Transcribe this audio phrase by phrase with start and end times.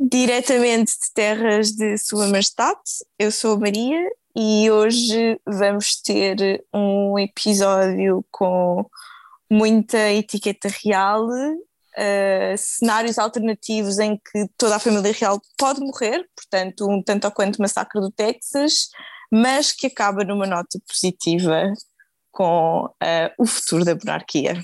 [0.00, 2.80] diretamente de terras de Sua Majestade.
[3.18, 4.00] Eu sou a Maria
[4.34, 8.86] e hoje vamos ter um episódio com
[9.50, 16.88] muita etiqueta real, uh, cenários alternativos em que toda a família real pode morrer, portanto,
[16.88, 18.88] um tanto ou quanto massacre do Texas,
[19.30, 21.70] mas que acaba numa nota positiva
[22.30, 24.62] com uh, o futuro da monarquia.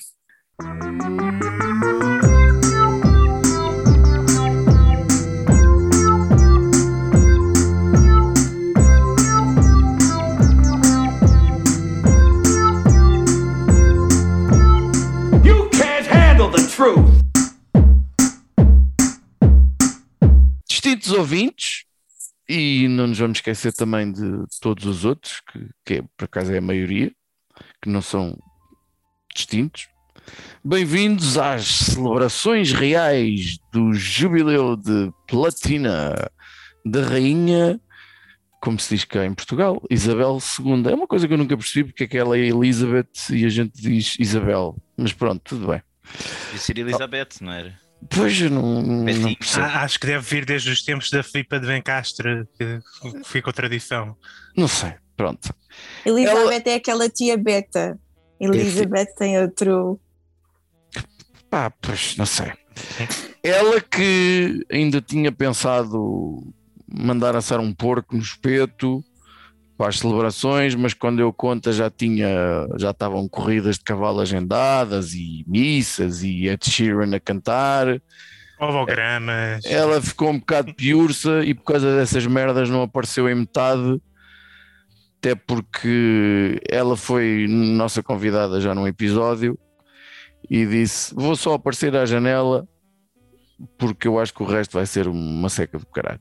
[20.87, 21.85] Distintos ouvintes,
[22.49, 26.53] e não nos vamos esquecer também de todos os outros, que, que é, por acaso
[26.53, 27.11] é a maioria,
[27.83, 28.39] que não são
[29.35, 29.89] distintos.
[30.65, 36.15] Bem-vindos às celebrações reais do jubileu de platina
[36.85, 37.81] da rainha,
[38.61, 40.89] como se diz cá em Portugal, Isabel II.
[40.89, 43.49] É uma coisa que eu nunca percebi porque é que ela é Elizabeth e a
[43.49, 44.77] gente diz Isabel.
[44.97, 45.83] Mas pronto, tudo bem.
[46.45, 47.86] Devia ser Elizabeth, não era?
[48.11, 49.07] Pois, eu não, não
[49.59, 52.81] ah, Acho que deve vir desde os tempos da Filipa de Bencastre, que
[53.25, 54.17] ficou tradição.
[54.57, 55.55] Não sei, pronto.
[56.05, 56.71] Elizabeth Ela...
[56.71, 57.99] é aquela tia beta.
[58.41, 60.01] Elizabeth tem outro.
[61.51, 62.53] Pá, pois, não sei.
[63.43, 66.53] Ela que ainda tinha pensado
[66.87, 69.03] mandar assar um porco no espeto
[69.77, 72.29] para as celebrações, mas quando eu conta já tinha,
[72.79, 78.01] já estavam corridas de cavalo agendadas e missas e Ed Sheeran a cantar.
[78.59, 79.65] Hologramas.
[79.67, 84.01] Ela ficou um bocado piurça e por causa dessas merdas não apareceu em metade,
[85.19, 89.59] até porque ela foi nossa convidada já num episódio
[90.49, 92.67] e disse: Vou só aparecer à janela
[93.77, 96.21] porque eu acho que o resto vai ser uma seca do caralho.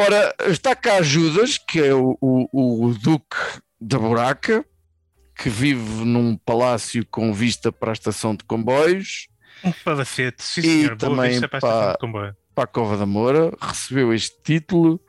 [0.00, 3.36] Ora, está cá Judas, que é o, o, o Duque
[3.80, 4.64] da Buraca,
[5.36, 9.28] que vive num palácio com vista para a estação de comboios.
[9.64, 10.96] Um palacete, sim e senhor.
[10.96, 13.52] também para, para, para a Cova da Moura.
[13.60, 15.00] Recebeu este título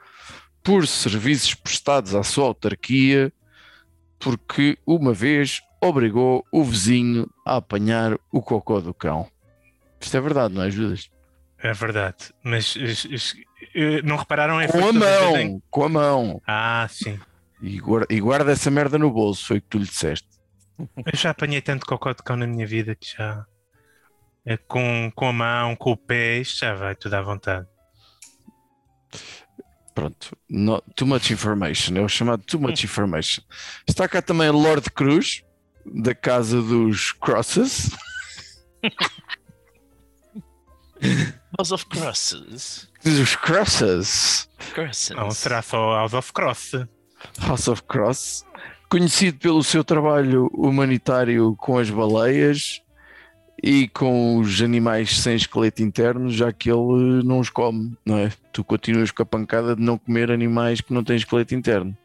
[0.63, 3.33] por serviços prestados à sua autarquia,
[4.19, 9.29] porque uma vez obrigou o vizinho a apanhar o cocô do cão.
[9.99, 11.09] Isto é verdade, não é, Judas?
[11.57, 12.75] É verdade, mas
[14.03, 15.61] não repararam em Com a mão, em...
[15.69, 16.41] com a mão.
[16.45, 17.19] Ah, sim.
[17.61, 20.27] E guarda, e guarda, essa merda no bolso, foi o que tu lhe disseste.
[20.79, 23.45] Eu já apanhei tanto cocó de cão na minha vida que já.
[24.43, 27.67] É com, com a mão, com o pé, isto já vai tudo à vontade.
[29.93, 33.43] Pronto, no, too much information, é o chamado too much information.
[33.87, 35.43] Está cá também Lord Cruz,
[35.85, 37.91] da casa dos Crosses.
[41.57, 42.91] House of Crosses.
[43.06, 44.47] Os Crosses.
[44.73, 45.09] Crosses.
[45.09, 46.72] Não, será só House of Cross.
[47.39, 48.45] House of Cross.
[48.89, 52.81] Conhecido pelo seu trabalho humanitário com as baleias
[53.63, 58.31] e com os animais sem esqueleto interno, já que ele não os come, não é?
[58.51, 61.95] Tu continuas com a pancada de não comer animais que não têm esqueleto interno.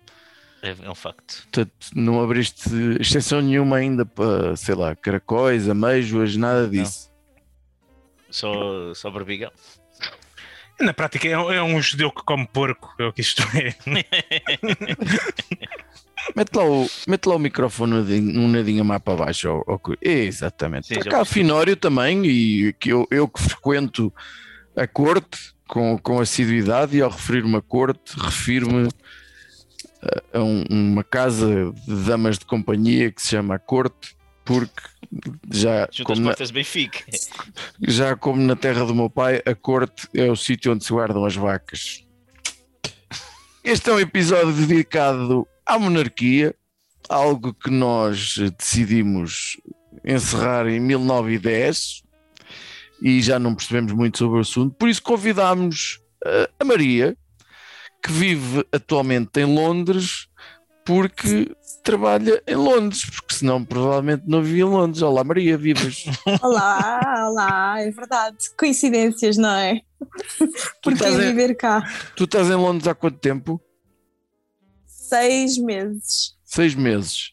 [0.62, 1.42] É, é um facto.
[1.42, 2.70] Portanto, não abriste
[3.00, 7.10] exceção nenhuma ainda para, sei lá, caracóis, ameijoas, nada disso.
[7.10, 7.16] Não.
[8.30, 9.50] Só, só barbigão.
[10.80, 13.74] Na prática, é um, é um judeu que come porco, é o que isto é.
[16.36, 19.48] mete, lá o, mete lá o microfone um nadinho mais para baixo.
[19.48, 20.88] Ou, ou, exatamente.
[20.88, 24.12] Sim, cá Finório também, e que eu, eu que frequento
[24.76, 28.88] a corte com, com assiduidade, e ao referir-me a corte, refiro-me
[30.02, 34.14] a, a um, uma casa de damas de companhia que se chama a corte,
[34.44, 34.82] porque
[35.52, 37.04] já como na, Benfica.
[37.80, 41.24] já como na terra do meu pai, a corte é o sítio onde se guardam
[41.24, 42.04] as vacas.
[43.62, 46.54] Este é um episódio dedicado à monarquia,
[47.08, 49.60] algo que nós decidimos
[50.04, 52.02] encerrar em 1910
[53.02, 56.00] e já não percebemos muito sobre o assunto, por isso convidámos
[56.58, 57.16] a Maria,
[58.02, 60.28] que vive atualmente em Londres,
[60.84, 61.50] porque
[61.86, 65.02] trabalha em Londres, porque senão provavelmente não vivia em Londres.
[65.02, 66.04] Olá Maria, vivas.
[66.42, 68.50] Olá, olá, é verdade.
[68.58, 69.80] Coincidências, não é?
[70.82, 71.88] Porque em, viver cá.
[72.16, 73.60] Tu estás em Londres há quanto tempo?
[74.84, 76.36] Seis meses.
[76.44, 77.32] Seis meses.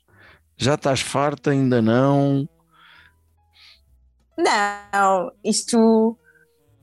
[0.56, 1.50] Já estás farta?
[1.50, 2.48] Ainda não?
[4.38, 6.16] Não, isto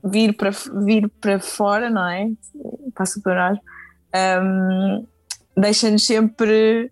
[0.03, 0.51] vir para
[0.83, 2.27] vir para fora, não é?
[2.93, 3.57] Passo por nós.
[4.13, 5.07] Um,
[5.55, 6.91] deixa-nos sempre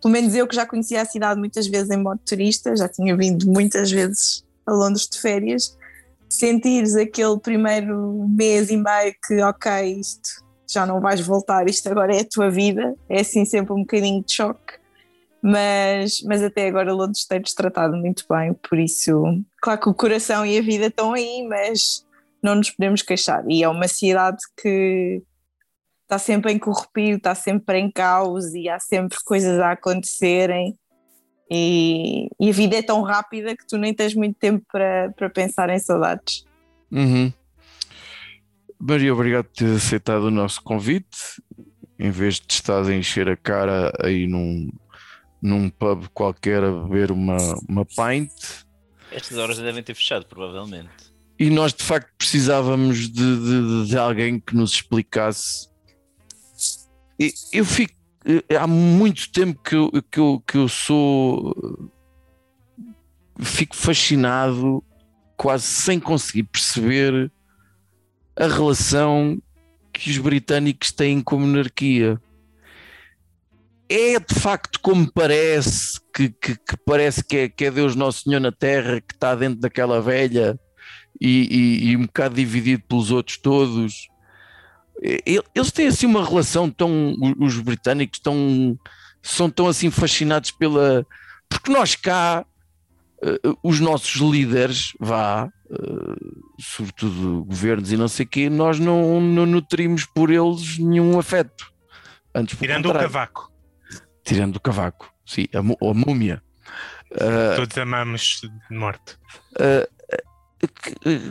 [0.00, 3.16] pelo menos eu que já conhecia a cidade muitas vezes em modo turista, já tinha
[3.16, 5.76] vindo muitas vezes a Londres de férias,
[6.28, 12.14] sentires aquele primeiro mês e meio que, ok, isto já não vais voltar, isto agora
[12.14, 14.80] é a tua vida, é assim sempre um bocadinho de choque.
[15.42, 20.44] Mas, mas até agora Londres tem-nos tratado muito bem, por isso, claro que o coração
[20.44, 22.04] e a vida estão aí, mas
[22.42, 23.42] não nos podemos queixar.
[23.48, 25.22] E é uma cidade que
[26.10, 30.76] está sempre em corrupio, está sempre em caos e há sempre coisas a acontecerem.
[31.48, 35.30] E, e a vida é tão rápida que tu nem tens muito tempo para, para
[35.30, 36.44] pensar em saudades.
[36.90, 37.32] Uhum.
[38.78, 41.40] Maria, obrigado por ter aceitado o nosso convite.
[41.96, 44.68] Em vez de estás a encher a cara aí num,
[45.40, 47.36] num pub qualquer a beber uma,
[47.68, 48.32] uma pint.
[49.12, 50.90] Estas horas já devem ter fechado, provavelmente.
[51.38, 55.69] E nós de facto precisávamos de, de, de alguém que nos explicasse.
[57.52, 57.94] Eu fico.
[58.58, 61.90] Há muito tempo que eu, que eu, que eu sou.
[63.40, 64.84] Fico fascinado,
[65.36, 67.30] quase sem conseguir perceber
[68.36, 69.40] a relação
[69.92, 72.20] que os britânicos têm com a monarquia.
[73.88, 78.22] É de facto como parece, que, que, que parece que é, que é Deus Nosso
[78.22, 80.58] Senhor na Terra, que está dentro daquela velha
[81.20, 84.08] e, e, e um bocado dividido pelos outros todos.
[85.02, 87.14] Eles têm assim uma relação tão.
[87.38, 88.78] Os britânicos tão,
[89.22, 91.06] são tão assim fascinados pela.
[91.48, 92.44] Porque nós cá,
[93.22, 95.76] eh, os nossos líderes, vá, eh,
[96.60, 101.72] sobretudo governos e não sei o quê, nós não, não nutrimos por eles nenhum afeto.
[102.34, 103.50] Antes, Tirando o cavaco.
[104.22, 106.42] Tirando o cavaco, sim, a, a múmia.
[107.14, 109.16] Ah, Todos amamos de morte.
[109.56, 109.88] que-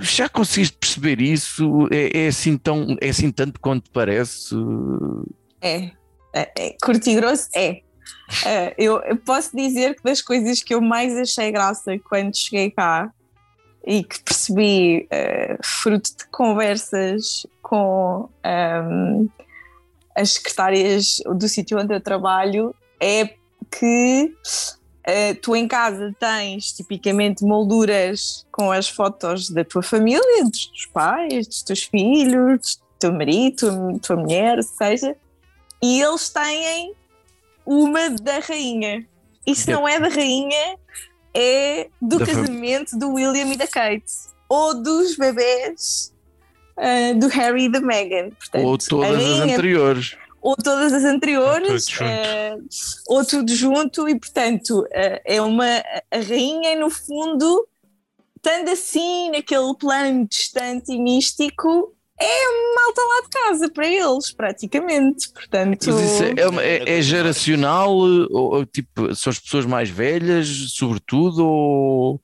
[0.01, 1.87] já conseguiste perceber isso?
[1.91, 4.55] É, é assim tão, é assim tanto quanto parece?
[5.61, 5.91] É,
[6.33, 7.81] é, é curto e grosso, é.
[8.45, 12.69] É, eu, eu posso dizer que das coisas que eu mais achei graça quando cheguei
[12.71, 13.11] cá
[13.85, 19.27] e que percebi eh, fruto de conversas com ehm,
[20.15, 23.33] as secretárias do sítio onde eu trabalho é
[23.71, 24.33] que
[25.03, 30.85] eh, tu em casa tens tipicamente molduras com as fotos da tua família, dos teus
[30.87, 35.15] pais, dos teus filhos, do teu marido, tua, tua mulher, seja,
[35.81, 36.93] e eles têm
[37.65, 39.05] uma da rainha.
[39.45, 40.77] Isso não é da rainha,
[41.33, 44.11] é do Da casamento do William e da Kate,
[44.47, 46.13] ou dos bebés
[46.79, 48.29] ah, do Harry e da Meghan.
[48.31, 50.17] Portanto, Ou todas as rainha anteriores?
[50.41, 52.03] Ou todas as anteriores, Tudo junto.
[52.03, 52.55] eh,
[53.07, 55.65] ou tudo junto, e portanto eh, é uma
[56.11, 57.67] a rainha, no fundo,
[58.37, 65.29] estando assim naquele plano distante e místico, é malta lá de casa para eles, praticamente.
[65.31, 65.89] Portanto,
[66.37, 67.91] é, uma- é- é geracional?
[67.95, 71.45] Ou, ou, tipo, são as pessoas mais velhas, sobretudo?
[71.45, 72.21] Ou,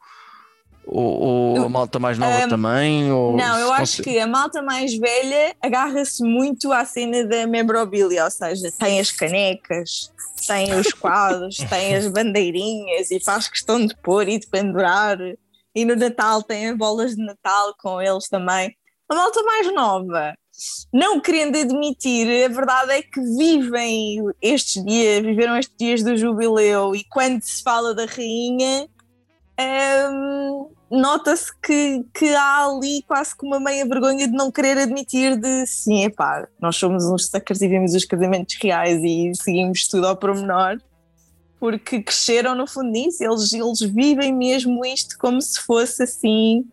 [0.88, 3.12] ou, ou a malta mais nova Um, também?
[3.12, 8.26] Ou, Não, eu acho que a malta mais velha agarra-se muito à cena da memorabilia,
[8.26, 10.12] ou seja, tem as canecas,
[10.48, 15.18] tem os quadros, tem as bandeirinhas e faz questão de pôr e de pendurar.
[15.74, 18.76] E no Natal tem as bolas de Natal com eles também.
[19.10, 20.34] A malta mais nova,
[20.92, 26.96] não querendo admitir, a verdade é que vivem estes dias, viveram estes dias do jubileu
[26.96, 28.88] e quando se fala da rainha,
[29.60, 35.36] hum, nota-se que, que há ali quase que uma meia vergonha de não querer admitir
[35.38, 40.08] de sim, epá, nós somos uns suckers e vemos os casamentos reais e seguimos tudo
[40.08, 40.80] ao pormenor,
[41.60, 46.65] porque cresceram no fundo nisso, eles, eles vivem mesmo isto como se fosse assim.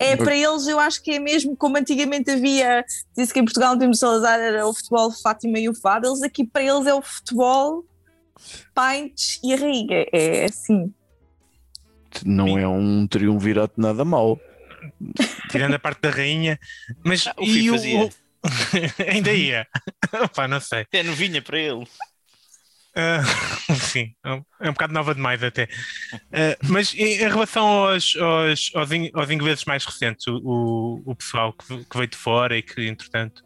[0.00, 2.84] É, para eles eu acho que é mesmo como antigamente havia,
[3.16, 6.06] disse que em Portugal no tempo de Salazar era o futebol Fátima e o Fado,
[6.06, 7.84] eles aqui para eles é o futebol,
[8.74, 10.92] Pints e a Rainha, é assim.
[12.24, 14.40] Não é um triunvirato nada mau.
[15.50, 16.58] Tirando a parte da rainha.
[17.04, 17.98] Mas Ah, o e fazia.
[18.04, 18.10] o-
[19.10, 19.66] ainda ia.
[20.34, 20.86] Pá, não sei.
[20.92, 21.86] É novinha para ele.
[22.94, 23.20] Ah,
[23.92, 25.68] sim, é um- é um bocado nova demais até.
[26.32, 31.02] Ah, mas em, em relação aos, aos, aos, in- aos ingleses mais recentes, o, o,
[31.12, 33.42] o pessoal que, que veio de fora e que, entretanto,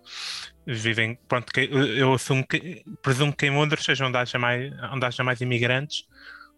[0.66, 1.18] vivem.
[1.28, 5.04] Pronto, que- eu eu assumo que, presumo que em Londres seja onde haja mais, onde
[5.06, 6.04] haja mais imigrantes.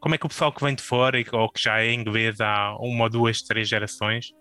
[0.04, 2.76] Como é que o pessoal que vem de fora ou que já é inglês há
[2.78, 4.32] uma ou duas, três gerações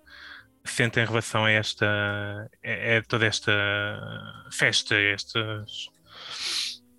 [0.66, 1.86] sente em relação a esta.
[1.86, 3.50] a, toda esta
[4.52, 5.88] festa, estes,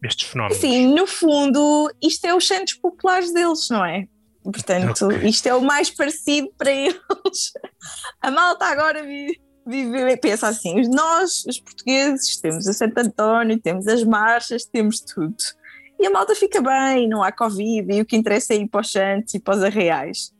[0.02, 0.56] estes fenómenos?
[0.56, 4.06] Sim, no fundo, isto é os santos populares deles, não é?
[4.42, 5.28] Portanto, Ok.
[5.28, 7.52] isto é o mais parecido para eles.
[8.22, 13.86] A malta agora vive, vive- pensa assim: nós, os portugueses, temos o Santo António, temos
[13.88, 15.36] as marchas, temos tudo.
[15.98, 18.80] E a malta fica bem, não há Covid, e o que interessa é ir para
[18.80, 20.32] os santos e para os arreais.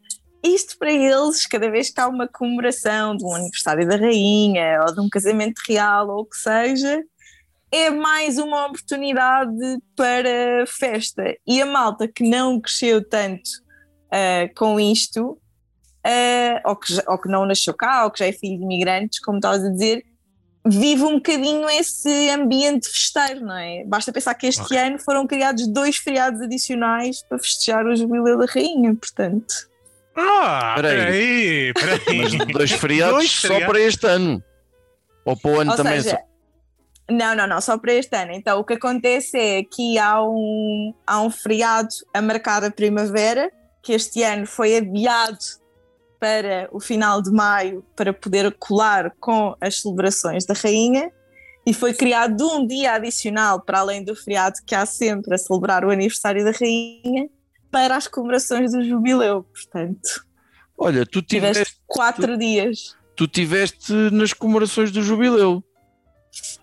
[0.42, 4.94] isto para eles, cada vez que há uma comemoração de um aniversário da rainha ou
[4.94, 7.02] de um casamento real ou o que seja,
[7.72, 11.36] é mais uma oportunidade para festa.
[11.46, 13.48] E a malta que não cresceu tanto
[14.12, 18.32] uh, com isto, uh, ou, que, ou que não nasceu cá, ou que já é
[18.32, 20.04] filho de imigrantes, como estavas a dizer,
[20.66, 23.84] vive um bocadinho esse ambiente festeiro, não é?
[23.84, 24.78] Basta pensar que este okay.
[24.78, 29.68] ano foram criados dois feriados adicionais para festejar o jubileu da rainha, portanto.
[30.16, 32.00] Ah, peraí, peraí.
[32.00, 32.18] peraí.
[32.18, 33.66] Mas dois feriados dois só feriados.
[33.66, 34.42] para este ano.
[35.24, 36.00] Ou para o ano Ou também.
[36.00, 36.20] Seja,
[37.10, 38.32] não, não, não, só para este ano.
[38.32, 43.50] Então o que acontece é que há um, há um feriado a marcar a primavera,
[43.82, 45.38] que este ano foi adiado
[46.24, 51.12] para o final de maio para poder colar com as celebrações da rainha
[51.66, 55.84] e foi criado um dia adicional para além do feriado que há sempre a celebrar
[55.84, 57.28] o aniversário da rainha
[57.70, 60.24] para as comemorações do jubileu, portanto.
[60.78, 62.96] Olha, tu tiveste, tiveste quatro tu, dias.
[63.14, 65.62] Tu tiveste nas comemorações do jubileu.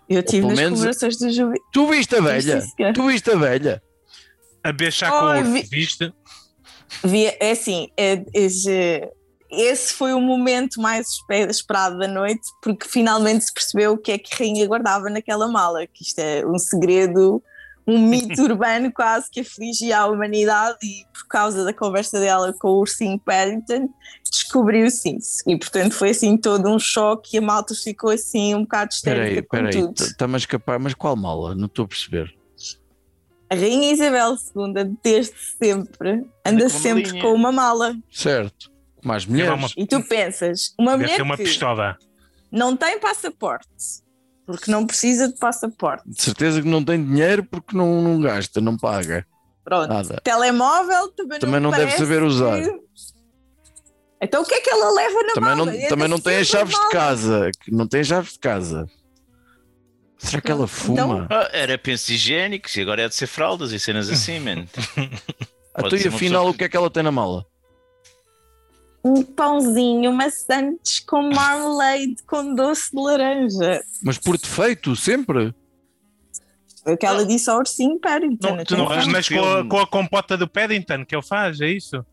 [0.08, 1.62] Eu tive nas menos, comemorações do jubileu.
[1.72, 2.64] Tu viste a velha?
[2.92, 3.82] Tu viste a velha?
[4.64, 6.12] A beijar com oh, o vi, viste?
[7.04, 9.12] Vi, é assim, é, é,
[9.52, 11.06] esse foi o momento mais
[11.48, 15.46] esperado da noite, porque finalmente se percebeu o que é que a rainha guardava naquela
[15.46, 17.42] mala, que isto é um segredo
[17.86, 22.68] um mito urbano quase que afligia a humanidade e por causa da conversa dela com
[22.68, 23.88] o ursinho Paddington
[24.30, 25.42] descobriu-se isso.
[25.46, 29.46] E portanto foi assim todo um choque e a malta ficou assim um bocado histérica
[29.50, 31.54] peraí, peraí, está-me a escapar, mas qual mala?
[31.54, 32.34] Não estou a perceber.
[33.50, 37.94] A Rainha Isabel II desde sempre anda sempre com uma mala.
[38.10, 38.71] Certo,
[39.06, 41.96] mais mulheres e tu pensas, uma Deve mulher uma que pistola
[42.50, 44.02] não tem passaporte
[44.44, 46.08] porque não precisa de passaporte.
[46.08, 49.26] De certeza que não tem dinheiro porque não, não gasta, não paga.
[49.64, 49.88] Pronto.
[49.88, 50.20] Nada.
[50.22, 52.60] Telemóvel também, também não, não deve saber usar.
[52.60, 52.80] Que...
[54.20, 55.56] Então o que é que ela leva na também mala?
[55.56, 57.50] Não, é também não tem as chaves de casa.
[57.68, 58.86] Não tem chaves de casa.
[60.18, 60.92] Será que ela fuma?
[60.92, 61.26] Então...
[61.30, 64.66] Ah, era pensos higiênicos e agora é de ser fraldas e cenas assim, man.
[65.78, 67.44] então, e afinal, o que é que ela tem na mala?
[69.04, 73.82] Um pãozinho maçantes com marmalade com doce de laranja.
[74.02, 75.54] Mas por defeito, sempre?
[76.84, 78.56] Foi o que ela disse ao ursinho Paddington.
[78.56, 81.68] Não, tu não mas com a, com a compota do Paddington que ele faz, é
[81.68, 82.04] isso?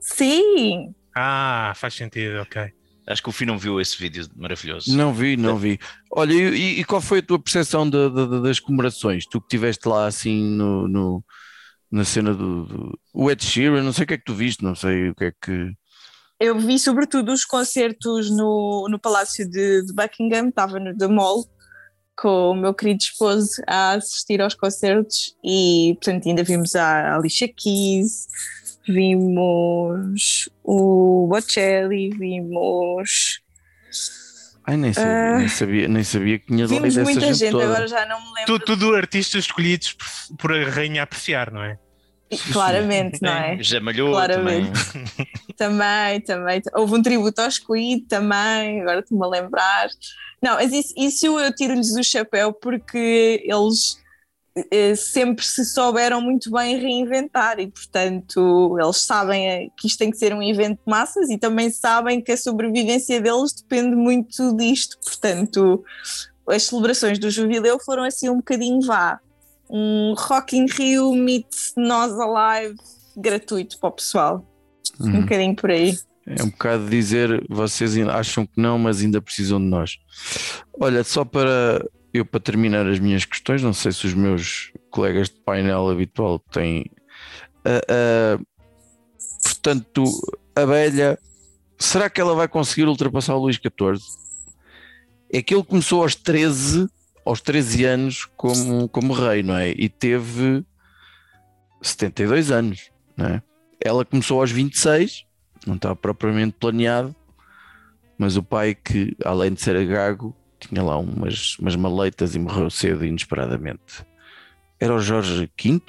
[0.00, 0.94] Sim.
[1.14, 2.72] Ah, faz sentido, ok.
[3.06, 4.96] Acho que o Fih não viu esse vídeo maravilhoso.
[4.96, 5.78] Não vi, não vi.
[6.10, 9.26] Olha, e, e qual foi a tua percepção de, de, de, das comemorações?
[9.26, 11.24] Tu que estiveste lá assim no, no
[11.92, 14.64] na cena do, do, o Ed Sheeran, não sei o que é que tu viste,
[14.64, 15.72] não sei o que é que
[16.38, 21.44] eu vi sobretudo os concertos no, no Palácio de, de Buckingham, estava no The Mall
[22.16, 27.48] com o meu querido esposo a assistir aos concertos e portanto ainda vimos a Alicia
[27.48, 28.28] Keys,
[28.86, 33.42] vimos o Bocelli, vimos
[34.66, 37.64] Ai, nem sabia, uh, nem sabia, nem sabia que tinha Vimos muita gente, gente toda.
[37.66, 38.46] agora já não me lembro.
[38.46, 41.78] Tudo, tudo artistas escolhidos por, por a rainha apreciar, não é?
[42.52, 43.58] Claramente, não é?
[43.60, 44.70] Já malhou Claramente.
[44.92, 45.28] também.
[45.56, 46.62] também, também.
[46.74, 49.88] Houve um tributo ao Squid também, agora estou-me a lembrar.
[50.42, 53.96] Não, mas isso, isso eu tiro-lhes o chapéu porque eles
[54.70, 60.10] eh, sempre se souberam muito bem reinventar e, portanto, eles sabem eh, que isto tem
[60.10, 64.56] que ser um evento de massas e também sabem que a sobrevivência deles depende muito
[64.56, 64.96] disto.
[65.02, 65.84] Portanto,
[66.48, 69.18] as celebrações do jubileu foram assim um bocadinho vá
[69.76, 72.76] um Rock in Rio meets Nós Alive
[73.16, 74.48] gratuito para o pessoal.
[75.00, 75.16] Uhum.
[75.16, 75.98] Um bocadinho por aí.
[76.24, 79.98] É um bocado dizer, vocês acham que não, mas ainda precisam de nós.
[80.78, 85.28] Olha, só para eu para terminar as minhas questões, não sei se os meus colegas
[85.28, 86.86] de painel habitual têm.
[87.66, 88.46] Uh, uh,
[89.42, 90.04] portanto,
[90.54, 91.18] a velha,
[91.76, 94.00] será que ela vai conseguir ultrapassar o Luís XIV?
[95.32, 96.88] É que ele começou aos 13
[97.24, 99.70] aos 13 anos como, como rei, não é?
[99.70, 100.64] E teve
[101.80, 103.42] 72 anos, não é?
[103.80, 105.24] Ela começou aos 26,
[105.66, 107.14] não estava propriamente planeado,
[108.18, 112.70] mas o pai, que além de ser gago, tinha lá umas, umas maleitas e morreu
[112.70, 114.04] cedo inesperadamente.
[114.78, 115.82] Era o Jorge V?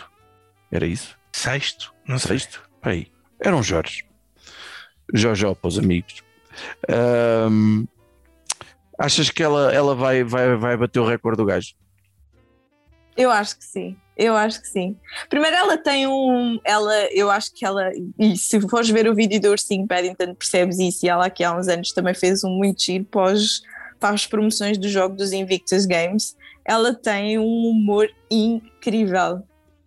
[0.72, 1.18] Era isso?
[1.32, 1.94] Sexto?
[2.08, 2.62] Não Sexto?
[2.82, 3.08] Aí.
[3.40, 4.06] Era um Jorge.
[5.14, 6.24] Jorge para os amigos.
[6.90, 7.86] Um,
[8.98, 11.74] Achas que ela, ela vai, vai, vai bater o recorde do gajo?
[13.18, 14.98] Eu acho que sim, eu acho que sim.
[15.30, 19.40] Primeiro ela tem um, ela, eu acho que ela, e se fores ver o vídeo
[19.40, 22.82] do Ursinho Paddington percebes isso, e ela aqui há uns anos também fez um muito
[22.82, 23.62] giro pós,
[24.00, 26.36] para as promoções do jogo dos Invictus Games,
[26.66, 29.44] ela tem um humor incrível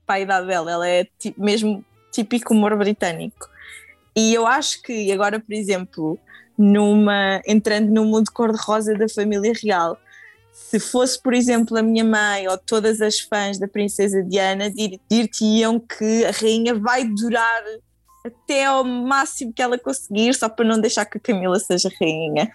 [0.07, 3.49] para a idade dela, ela é mesmo típico humor britânico.
[4.17, 6.19] e eu acho que agora, por exemplo,
[6.59, 9.97] numa entrando no mundo cor-de-rosa da família real,
[10.53, 14.69] se fosse, por exemplo, a minha mãe ou todas as fãs da princesa Diana,
[15.09, 17.62] dir-te-iam que a rainha vai durar
[18.27, 22.50] até ao máximo que ela conseguir, só para não deixar que a Camila seja rainha.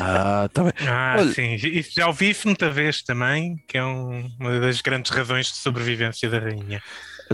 [0.00, 0.72] Ah, tá bem.
[0.88, 1.54] Ah, Olha- sim.
[1.54, 5.56] Isso já ouvi isso muita vez também, que é um- uma das grandes razões de
[5.56, 6.82] sobrevivência da rainha.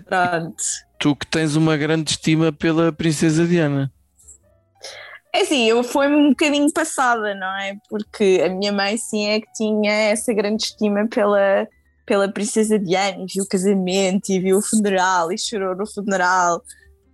[0.06, 0.62] Pronto.
[0.99, 3.92] Tu que tens uma grande estima pela princesa Diana.
[5.32, 7.76] É assim, eu fui-me um bocadinho passada, não é?
[7.88, 11.68] Porque a minha mãe sim é que tinha essa grande estima pela,
[12.04, 16.60] pela princesa Diana, e viu o casamento e viu o funeral e chorou no funeral.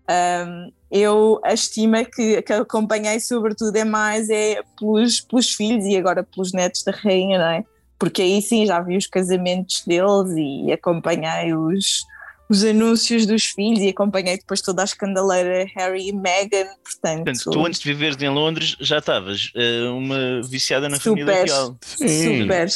[0.08, 5.96] Um, eu a estima que, que acompanhei sobretudo é mais é pelos, pelos filhos e
[5.96, 7.64] agora pelos netos da rainha, não é?
[7.98, 12.04] Porque aí sim já vi os casamentos deles e acompanhei os,
[12.48, 17.24] os anúncios dos filhos e acompanhei depois toda a escandaleira Harry e Meghan, portanto...
[17.24, 21.24] Portanto, tu antes de viveres em Londres já estavas eh, uma viciada na Super.
[21.26, 21.76] família real.
[21.80, 22.42] Sim.
[22.42, 22.68] Super.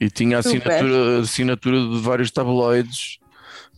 [0.00, 0.72] E tinha Super.
[0.72, 3.18] assinatura, assinatura de vários tabloides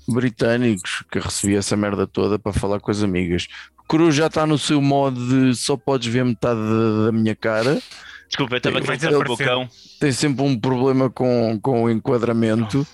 [0.09, 3.47] britânicos que recebia essa merda toda para falar com as amigas.
[3.89, 7.81] Cruz já está no seu modo de só podes ver metade da, da minha cara.
[8.27, 9.27] Desculpa, eu estava aqui a desaparecer.
[9.27, 9.69] bocão.
[10.01, 12.87] Tem sempre um problema com, com o enquadramento.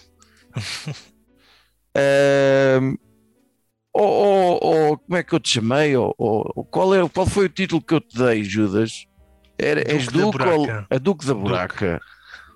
[3.95, 5.95] Oh, oh, como é que eu te chamei?
[5.97, 6.15] Oh,
[6.71, 9.07] qual, é, qual foi o título que eu te dei, Judas?
[9.59, 10.87] Era, és Duque da Duque ou Buraca.
[10.91, 12.01] a Duque da Buraca?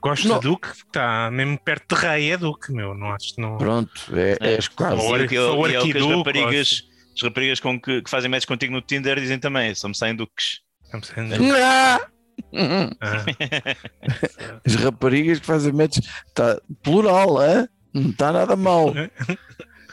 [0.03, 0.39] Gosto Não.
[0.39, 2.95] de Duque, está mesmo perto de rei, é Duque, meu.
[2.95, 3.59] Não acho que não.
[3.59, 4.55] Pronto, é, É.
[4.55, 4.97] és quase.
[5.03, 6.83] Ou o que- Ou e é o que as arquiduque, ou raparigas,
[7.15, 10.15] as raparigas com que, que fazem match contigo no Tinder dizem também, só me saem
[10.17, 10.61] duques.
[10.85, 12.01] Estamos sendo- Ah!
[12.53, 12.91] Uhum.
[13.01, 13.25] Ah,
[14.65, 17.69] As raparigas que fazem matches, tá plural, hã?
[18.01, 18.93] Não está nada mal.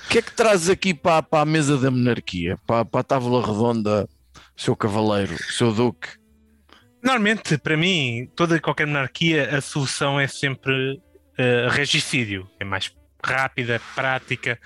[0.05, 3.03] O que é que trazes aqui para, para a mesa da monarquia, para, para a
[3.03, 4.07] tábua redonda,
[4.55, 6.09] seu cavaleiro, seu duque?
[7.01, 11.01] Normalmente, para mim, toda e qualquer monarquia, a solução é sempre
[11.37, 12.47] eh, regicídio.
[12.59, 12.93] É mais
[13.23, 14.59] rápida, prática.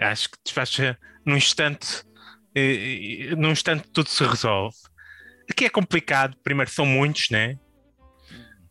[0.00, 2.04] Acho que despacha num instante,
[2.54, 4.76] eh, num instante tudo se resolve.
[5.50, 7.58] Aqui é complicado, primeiro são muitos, né?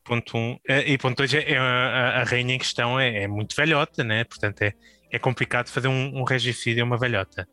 [0.05, 0.57] Ponto um.
[0.67, 4.03] Eh, E ponto dois, é, é a, a- rainha em questão é, é muito velhota,
[4.03, 4.23] né?
[4.23, 4.71] Portanto, é,
[5.11, 7.47] é complicado fazer um, um regicídio a uma velhota.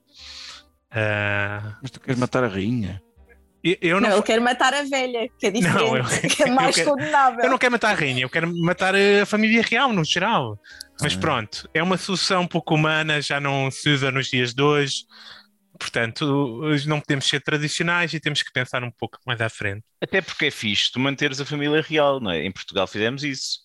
[0.91, 3.03] Ah, Mas tu queres matar a rainha?
[3.65, 6.05] eu, eu Não, não, ele quer matar a velha, que é diferente, Não, eu-
[6.37, 7.45] que é mais eu quero- condenável.
[7.45, 10.59] Eu não quero matar a rainha, eu quero matar a família real no geral.
[11.01, 11.19] Mas Ah.
[11.19, 15.05] pronto, é uma solução pouco humana, já não se usa nos dias de hoje.
[15.83, 16.25] Portanto,
[16.63, 19.83] hoje não podemos ser tradicionais e temos que pensar um pouco mais à frente.
[20.01, 22.45] Até porque é fixe tu manteres a família real, não é?
[22.45, 23.59] Em Portugal fizemos isso.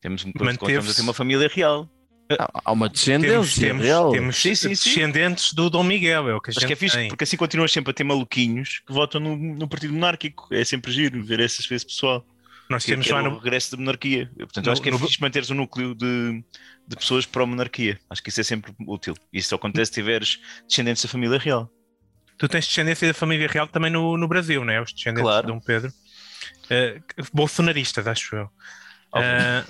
[0.00, 1.88] Temos, continuamos a ter uma família real.
[2.64, 4.10] Há- uma Temos, descendência temos, real.
[4.12, 4.88] temos Sim, sim, sim.
[4.90, 7.08] descendentes do Dom Miguel, é o que a Acho gente que é fixe, tem.
[7.08, 10.48] porque assim continuas sempre a ter maluquinhos que votam no, no partido monárquico.
[10.50, 12.26] É sempre giro ver essas vezes pessoal.
[12.72, 14.30] Nós temos lá o no, regresso da monarquia.
[14.36, 16.44] Portanto, no- acho que é no- fixe manteres um núcleo de,
[16.88, 17.98] de pessoas pró-monarquia.
[18.10, 19.14] Acho que isso é sempre útil.
[19.32, 21.70] Isso só acontece se tiveres descendentes da família real.
[22.38, 24.80] Tu tens descendência da família real também no, no Brasil, não é?
[24.80, 25.46] Os descendentes Claro.
[25.46, 25.92] de Dom Pedro.
[26.70, 27.00] Eh,
[27.32, 28.50] bolsonaristas, acho eu.
[29.14, 29.64] Ah,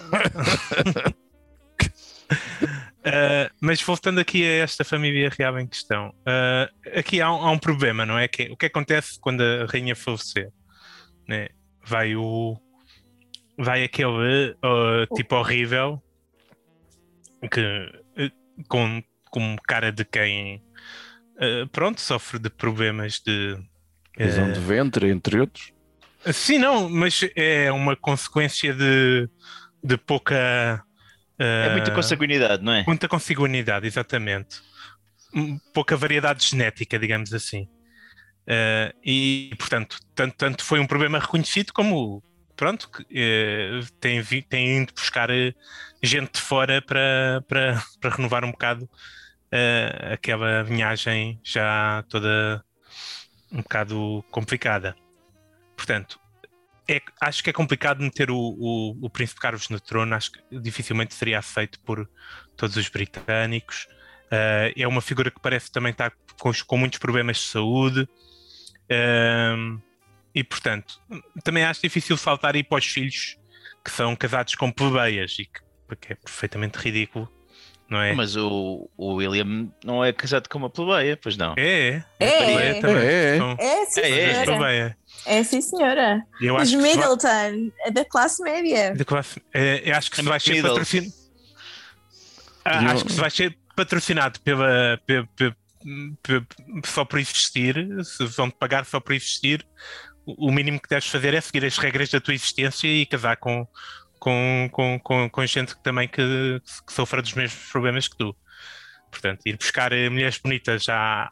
[3.05, 7.51] ah, mas voltando aqui a esta família real em questão, ah, aqui há um, há
[7.51, 8.29] um problema, não é?
[8.29, 10.51] Que, o que acontece quando a rainha falecer?
[11.29, 11.49] Né?
[11.85, 12.57] Vai o.
[13.59, 16.03] Vai aquele ah, tipo horrível
[17.51, 17.61] que
[18.17, 18.31] eh,
[18.69, 20.63] com, com cara de quem
[21.39, 23.59] ah, pronto, sofre de problemas de
[24.17, 25.73] Visão eh, de ventre, entre outros.
[26.33, 29.29] Sim, não, mas é uma consequência de,
[29.83, 30.83] de pouca.
[31.39, 32.85] É muita ah, consanguinidade, não é?
[32.87, 34.61] Muita consanguinidade, exatamente.
[35.73, 37.69] Pouca variedade genética, digamos assim.
[38.47, 42.23] Ah, e, portanto, tanto, tanto foi um problema reconhecido como,
[42.57, 45.55] pronto, eh, tem, tem ido buscar eh,
[46.03, 48.89] gente de fora para, para, para renovar um bocado
[49.51, 52.65] eh, aquela vinhagem já toda
[53.51, 54.97] um bocado complicada.
[55.77, 56.19] Portanto,
[56.89, 60.61] é- acho que é complicado meter o, o, o Príncipe Carlos no trono, acho que
[60.61, 62.09] dificilmente seria aceito por
[62.57, 63.87] todos os britânicos.
[64.27, 68.09] Uh, é uma figura que parece também estar com, com muitos problemas de saúde.
[68.91, 69.79] Um,
[70.35, 71.01] e, portanto,
[71.45, 73.37] também acho difícil saltar aí para os filhos
[73.85, 77.29] que são casados com plebeias, e que, porque é perfeitamente ridículo,
[77.91, 78.13] não é?
[78.15, 81.55] Mas o, o William não é casado com uma plebeia, pois não.
[81.59, 82.27] É, É,
[82.69, 82.81] é.
[82.81, 82.97] também.
[83.05, 83.39] É, é.
[83.39, 84.29] São- É, sim, É, é.
[84.33, 84.45] senhora.
[84.47, 84.99] plebeia.
[85.27, 86.23] É, sim, senhora.
[86.41, 88.95] E Eu Os Middleton, é da classe média.
[88.95, 91.13] De classe- é, eu acho que se É vai ser patrocinado.
[92.65, 95.55] Ah, acho que se vai ser patrocinado pela, pe- pe-
[96.87, 99.67] só por existir, se vão pagar só por existir,
[100.27, 103.67] o mínimo que deves fazer é seguir as regras da tua existência e casar com,
[104.19, 108.37] com, com, com, com gente que também que, que sofra dos mesmos problemas que tu.
[109.11, 111.29] Portanto, ir buscar eh, mulheres bonitas à,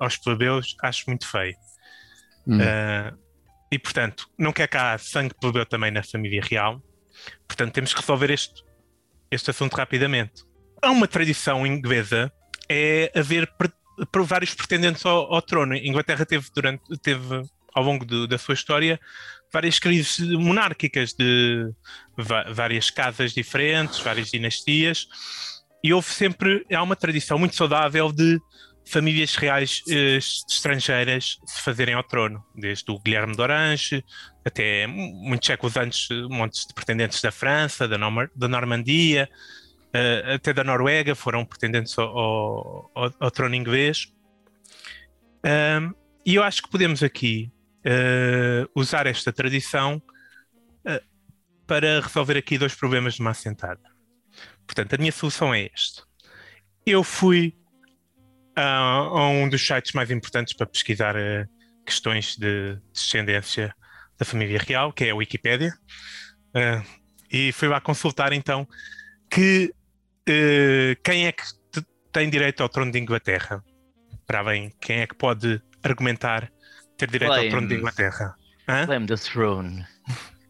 [0.00, 1.54] aos plebeus acho muito feio.
[2.46, 2.58] Hum.
[2.58, 3.18] Uh,
[3.70, 6.82] e, portanto, não quer cá sangue plebeu também na família real.
[7.46, 8.64] Portanto, temos que resolver este,
[9.30, 10.42] este assunto rapidamente.
[10.82, 12.32] Há uma tradição inglesa,
[12.68, 13.48] é haver
[14.24, 15.74] vários pretendentes ao, ao trono.
[15.74, 17.42] A Inglaterra teve, durante, teve
[17.74, 19.00] ao longo do, da sua história
[19.52, 21.72] várias crises monárquicas de
[22.16, 25.08] várias casas diferentes, várias dinastias,
[25.82, 28.40] e houve sempre, há uma tradição muito saudável de
[28.84, 34.04] famílias reais eh, estrangeiras se fazerem ao trono, desde o Guilherme de Orange
[34.44, 37.96] até muitos séculos antes, montes de pretendentes da França, da,
[38.34, 39.28] da Normandia,
[39.94, 44.12] uh, até da Noruega foram pretendentes ao, ao, ao trono inglês.
[45.44, 47.50] Um, e eu acho que podemos aqui
[47.86, 50.02] uh, usar esta tradição
[50.86, 51.00] uh,
[51.66, 53.80] para resolver aqui dois problemas de uma assentada.
[54.66, 56.02] Portanto, a minha solução é esta.
[56.86, 57.56] Eu fui
[58.56, 61.48] a, a um dos sites mais importantes para pesquisar uh,
[61.84, 63.74] questões de descendência
[64.18, 65.72] da família real, que é a Wikipédia,
[67.32, 68.68] e fui lá consultar então
[69.30, 69.72] que
[71.02, 71.42] quem é que
[72.12, 73.64] tem direito ao trono de Inglaterra.
[74.26, 76.52] Para bem, quem é que pode argumentar
[77.00, 78.34] ter direito ao trono de Inglaterra.
[78.68, 78.86] Hã?
[78.86, 79.84] Claim the throne.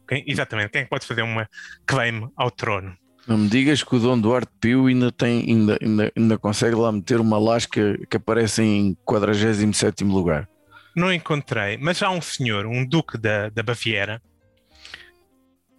[0.09, 1.49] Quem, exatamente, quem é que pode fazer uma
[1.87, 2.97] claim ao trono?
[3.27, 6.91] Não me digas que o Dom Duarte Pio ainda, tem, ainda, ainda, ainda consegue lá
[6.91, 10.49] meter uma lasca que aparece em 47 lugar.
[10.97, 14.21] Não encontrei, mas há um senhor, um duque da, da Baviera,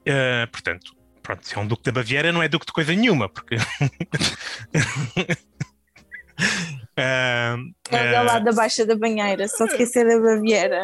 [0.07, 3.27] uh, portanto, pronto, se é um duque da Baviera não é duque de coisa nenhuma,
[3.27, 3.57] porque
[7.01, 10.83] Uh, é uh, lá da Baixa da Banheira, só esquecer da Baviera.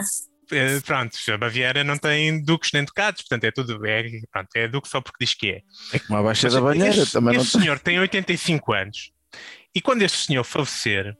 [0.51, 4.67] Uh, pronto, a Baviera não tem duques nem ducados, portanto é tudo, é, pronto, é
[4.67, 5.61] duque só porque diz que é.
[5.93, 9.11] É como a Baixa Mas, da Banheira este, também este não senhor tem 85 anos
[9.75, 11.15] e quando este senhor falecer,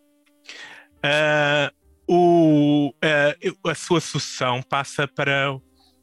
[1.05, 1.71] uh,
[2.07, 5.53] o, uh, a sua sucessão passa para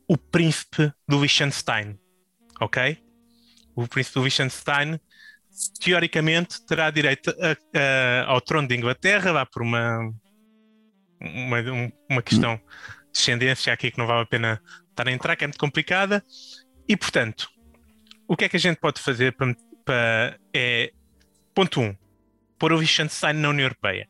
[0.07, 1.98] o príncipe do Liechtenstein,
[2.61, 2.98] ok?
[3.74, 5.00] O príncipe do Liechtenstein
[5.81, 10.11] teoricamente terá direito a, a, ao trono de Inglaterra, lá por uma,
[11.21, 11.59] uma,
[12.11, 12.62] uma questão de
[13.12, 16.25] descendência aqui que não vale a pena estar a entrar, que é muito complicada.
[16.88, 17.49] E, portanto,
[18.27, 20.93] o que é que a gente pode fazer para, para é,
[21.55, 21.97] ponto 1, um,
[22.59, 24.09] pôr o Liechtenstein na União Europeia.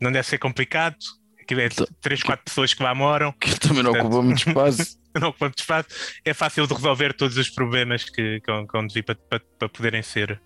[0.00, 0.96] Não deve ser complicado,
[1.40, 1.68] aquilo é
[2.00, 3.32] 3, 4 pessoas que lá moram.
[3.32, 4.98] Que também não ocupa muito espaço.
[5.20, 5.88] não ocupa muito espaço.
[6.24, 10.40] É fácil de resolver todos os problemas que, que, que para, para, para, poderem ser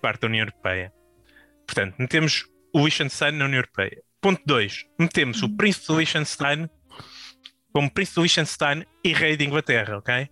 [0.00, 0.92] parte da União Europeia.
[1.66, 4.02] Portanto, metemos o Liechtenstein na União Europeia.
[4.20, 4.84] Ponto 2.
[4.98, 6.68] Metemos o Príncipe de Liechtenstein
[7.72, 10.28] como Príncipe de Liechtenstein e Rei de Inglaterra, ok?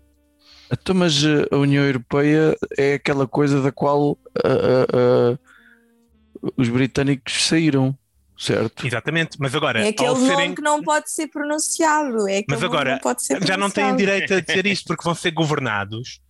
[0.72, 6.68] Então, mas eh, a União Europeia é aquela coisa da qual uh, uh, uh, os
[6.68, 7.96] britânicos saíram
[8.38, 8.86] certo?
[8.86, 9.84] Exatamente, mas agora.
[9.84, 10.54] É aquele nome serem...
[10.54, 12.28] que não pode ser pronunciado.
[12.28, 13.00] É mas agora
[13.46, 16.20] já não têm direito a dizer isso porque vão ser governados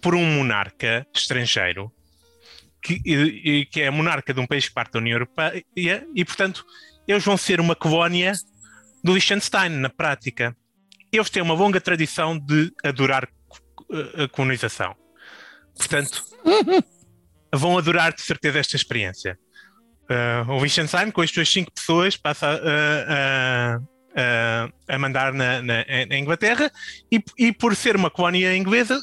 [0.00, 1.92] por um monarca estrangeiro
[2.82, 5.64] que, e, que é monarca de um país que parte da União Europeia
[6.14, 6.64] e, portanto,
[7.06, 8.32] eles vão ser uma colónia
[9.02, 10.56] do Liechtenstein na prática.
[11.12, 13.28] Eles têm uma longa tradição de adorar
[14.16, 14.96] a colonização.
[15.76, 16.24] Portanto,
[17.54, 19.38] vão adorar de certeza esta experiência.
[20.12, 23.80] Uh, o Liechtenstein, com as suas cinco pessoas, passa a,
[24.14, 26.70] a, a mandar na, na, na Inglaterra.
[27.10, 29.00] E, e, por ser uma colónia inglesa,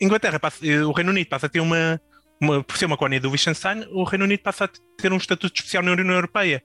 [0.00, 2.00] Inglaterra passa, o Reino Unido passa a ter uma,
[2.40, 4.68] uma, por ser uma colónia do Liechtenstein, o Reino Unido passa a
[5.00, 6.62] ter um estatuto especial na União Europeia.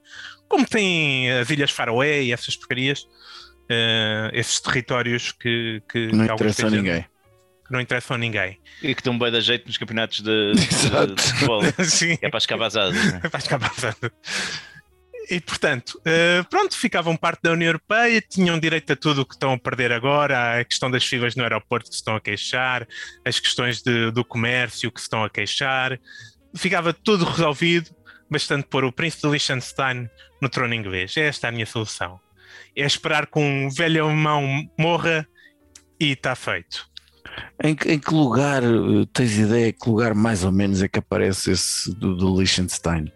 [0.48, 6.66] Como tem as Ilhas Faroé e essas porcarias, uh, esses territórios que, que não interessam
[6.66, 7.13] a ninguém
[7.64, 8.58] que não interessam a ninguém.
[8.82, 11.62] E que estão bem da jeito nos campeonatos de, de, de futebol.
[11.84, 12.18] Sim.
[12.20, 13.20] É para escavar né?
[13.22, 13.72] É para escavar
[15.30, 19.34] E portanto, uh, pronto, ficavam parte da União Europeia, tinham direito a tudo o que
[19.34, 22.86] estão a perder agora, a questão das filas no aeroporto que se estão a queixar,
[23.24, 25.98] as questões de, do comércio que se estão a queixar,
[26.54, 27.90] ficava tudo resolvido,
[28.30, 30.08] bastante pôr o príncipe de Liechtenstein
[30.40, 31.16] no trono inglês.
[31.16, 32.20] Esta é a minha solução.
[32.76, 35.26] É esperar que um velho alemão morra
[35.98, 36.93] e está feito.
[37.62, 41.52] Em, em, que lugar, eh, tens ideia que lugar mais ou menos é que aparece
[41.52, 43.12] esse do, do Liechtenstein?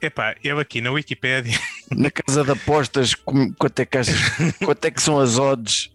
[0.00, 1.58] Epá, eu aqui na Wikipedia.
[1.90, 4.16] Na casa de apostas, quanto é que, achas,
[4.64, 5.90] quanto é que são as odds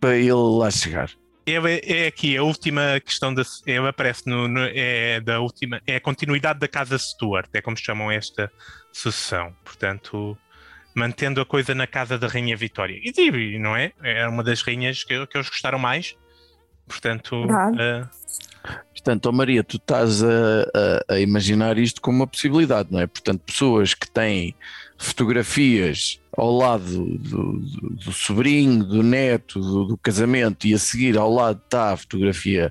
[0.00, 1.10] para ele lá chegar?
[1.46, 5.96] é, é aqui a última questão da ele aparece no, no- é da última é
[5.96, 8.50] a continuidade da casa Stuart é como chamam esta
[8.92, 10.36] sucessão portanto
[10.94, 15.02] mantendo a coisa na casa da rainha Vitória e, não é é uma das rainhas
[15.02, 16.14] que, que eles gostaram mais
[16.90, 17.46] portanto
[17.78, 18.04] eh,
[18.92, 20.28] Portanto, ó Maria, tu estás a,
[21.08, 23.06] a- a imaginar isto como uma possibilidade, não é?
[23.06, 24.54] Portanto, pessoas que têm
[24.98, 31.16] fotografias ao lado do, do- do sobrinho, do neto, do, do casamento, e a seguir
[31.16, 32.70] ao lado está a fotografia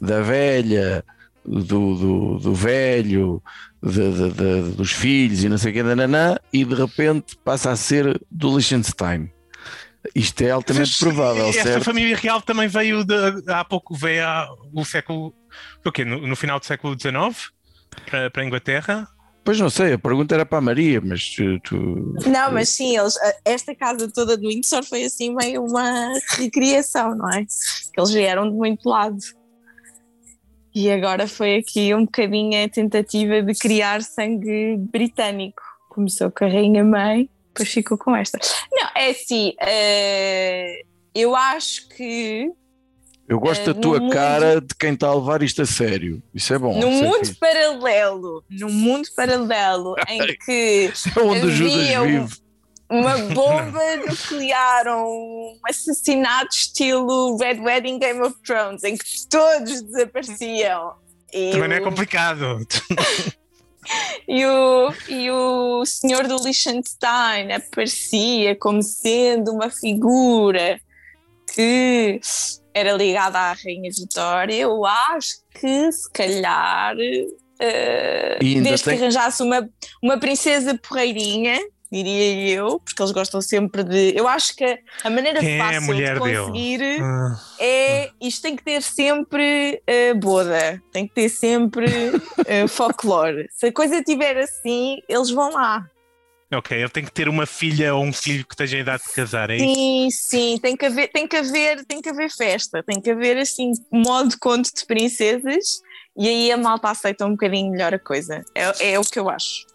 [0.00, 1.04] da velha,
[1.44, 1.60] do,
[1.94, 3.42] do, do velho,
[3.82, 7.70] de- de- de- dos filhos e não sei o que, nananã, e de repente passa
[7.70, 9.30] a ser do Liechtenstein.
[10.14, 11.84] Isto é altamente Mas provável, esta certo?
[11.84, 13.14] família real também veio de,
[13.50, 15.34] há pouco, veio há, o século.
[15.84, 16.04] O quê?
[16.04, 17.50] No, no final do século XIX
[18.10, 19.08] para, para a Inglaterra.
[19.44, 21.76] Pois não sei, a pergunta era para a Maria, mas tu- tu,
[22.26, 23.14] Não, mas sim, eles,
[23.44, 27.44] esta casa toda do Windsor foi assim meio uma recriação, não é?
[27.94, 29.16] Que eles vieram de muito lado.
[30.74, 35.62] E agora foi aqui um bocadinho a tentativa de criar sangue britânico.
[35.88, 38.38] Começou com a Rainha Mãe, depois ficou com esta.
[38.72, 40.82] Não, é assim, eh,
[41.14, 42.50] eu acho que
[43.28, 45.66] Eu gosto Eh, da tua no mundo- cara de quem está a levar isto a
[45.66, 46.22] sério.
[46.32, 46.78] Isso é bom.
[46.78, 47.34] num isso é mundo fixe.
[47.40, 52.36] paralelo, num mundo paralelo em que É onde o Judas havia um- vive.
[52.88, 60.92] uma bomba nuclear, um assassinato estilo Red Wedding Game of Thrones, em que todos desapareciam.
[61.32, 62.64] E Também não é complicado.
[64.28, 70.80] e o, e o senhor do Liechtenstein aparecia como sendo uma figura
[71.54, 72.20] que
[72.74, 74.54] era ligada à Rainha Vitória.
[74.54, 76.94] Eu acho que se calhar,
[78.42, 79.68] ainda desde tem- que arranjasse uma,
[80.02, 81.58] uma princesa porreirinha,
[81.90, 84.12] diria eu, porque eles gostam sempre de.
[84.16, 88.42] Eu acho que a maneira Quem é a fácil mulher de conseguir Ah, é isto
[88.42, 91.86] tem que ter sempre eh, boda, tem que ter sempre
[92.46, 93.48] eh, folclore.
[93.50, 95.84] Se a coisa estiver assim, eles vão lá.
[96.52, 99.12] ok, ele tem que ter uma filha ou um filho que esteja em idade de
[99.12, 99.74] casar, é isso?
[99.74, 103.36] Sim, sim, tem que haver, tem que haver, tem que haver festa, tem que haver
[103.38, 105.80] assim modo conto de princesas
[106.16, 108.42] e aí a malta aceita um bocadinho melhor a coisa.
[108.54, 109.66] É, é o que eu acho.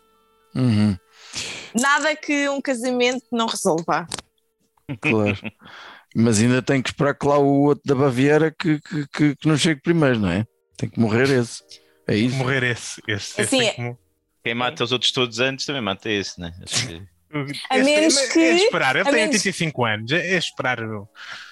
[0.56, 0.98] Uhum,
[1.80, 4.08] Nada que um casamento não resolva.
[5.00, 5.38] claro.
[6.14, 9.48] Mas ainda tem que esperar que lá o outro da Baviera que, que, que, que
[9.48, 10.46] não chegue primeiro, não é?
[10.78, 11.64] Tem que morrer esse.
[12.06, 12.36] É Tem que isso.
[12.36, 13.02] morrer esse.
[13.08, 13.98] esse, esse Assim, tem que
[14.44, 16.52] Quem mata os outros todos antes também mata esse, né?
[16.68, 17.02] Que-
[17.70, 20.38] A esse- menos é, que- É esperar, ele a tem menos- 85 anos, é, é
[20.38, 20.84] esperar.
[20.84, 21.08] o-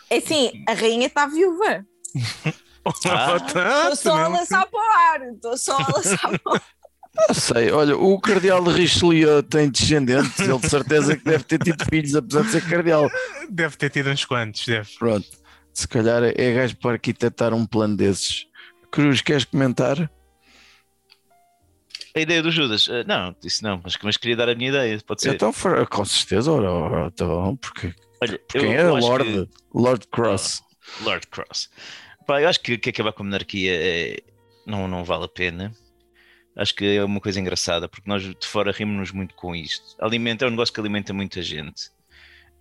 [0.10, 1.86] É assim, a rainha está viúva.
[3.06, 3.36] Ah.
[3.36, 6.64] Estou só a lançar para o ar, estou só a lançar para o ar.
[7.16, 11.60] Não sei, olha, o cardeal de Richelieu tem descendentes, ele de certeza que deve ter
[11.60, 13.10] tido filhos, apesar de ser cardeal.
[13.50, 14.90] Deve ter tido uns quantos, deve.
[14.98, 15.28] Pronto,
[15.74, 18.46] se calhar é gajo para arquitetar um plano desses.
[18.92, 20.10] Cruz, queres comentar?
[22.16, 25.00] A ideia do Judas, eh, não, isso não, mas, mas queria dar a minha ideia,
[25.06, 25.34] pode ser.
[25.36, 25.52] Então,
[25.90, 30.62] com certeza, ora, ora, então, porque Olha, quem é Lord, que- Lord Cross?
[31.02, 31.70] Lord Cross.
[32.26, 34.18] Pá, eu acho que, que acabar com a monarquia é-
[34.66, 35.72] não, não vale a pena.
[36.56, 39.96] Acho que é uma coisa engraçada, porque nós de fora rimos-nos muito com isto.
[40.00, 41.90] Alimenta, é um negócio que alimenta muita gente.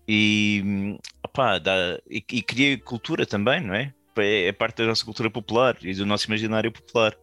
[0.07, 3.93] E, opá, dá, e, e cria cultura também, não é?
[4.17, 7.15] É, é parte da nossa cultura popular e do nosso imaginário popular.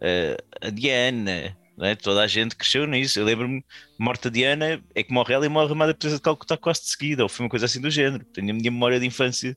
[0.00, 1.94] Eh, a Diana, é?
[1.94, 3.18] toda a gente cresceu nisso.
[3.18, 3.64] Eu lembro-me,
[3.98, 6.88] morta Diana, é que morre ela e morre a Madre Teresa de Calcutá quase de
[6.88, 8.24] seguida, ou foi uma coisa assim do género.
[8.26, 9.56] Tenho a minha memória de infância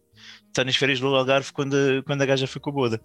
[0.58, 3.02] está nas férias do Algarve quando a, quando a gaja foi com a boda.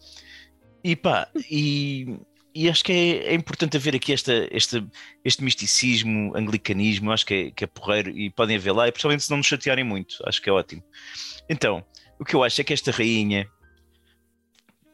[0.83, 2.19] E pá, e,
[2.55, 4.85] e acho que é, é importante haver aqui esta, esta,
[5.25, 9.25] este misticismo, anglicanismo, acho que é, que é porreiro e podem haver lá, e principalmente
[9.25, 10.83] se não nos chatearem muito, acho que é ótimo.
[11.49, 11.85] Então,
[12.19, 13.49] o que eu acho é que esta rainha,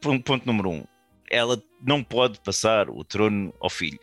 [0.01, 0.83] ponto, número um,
[1.29, 3.99] ela não pode passar o trono ao filho,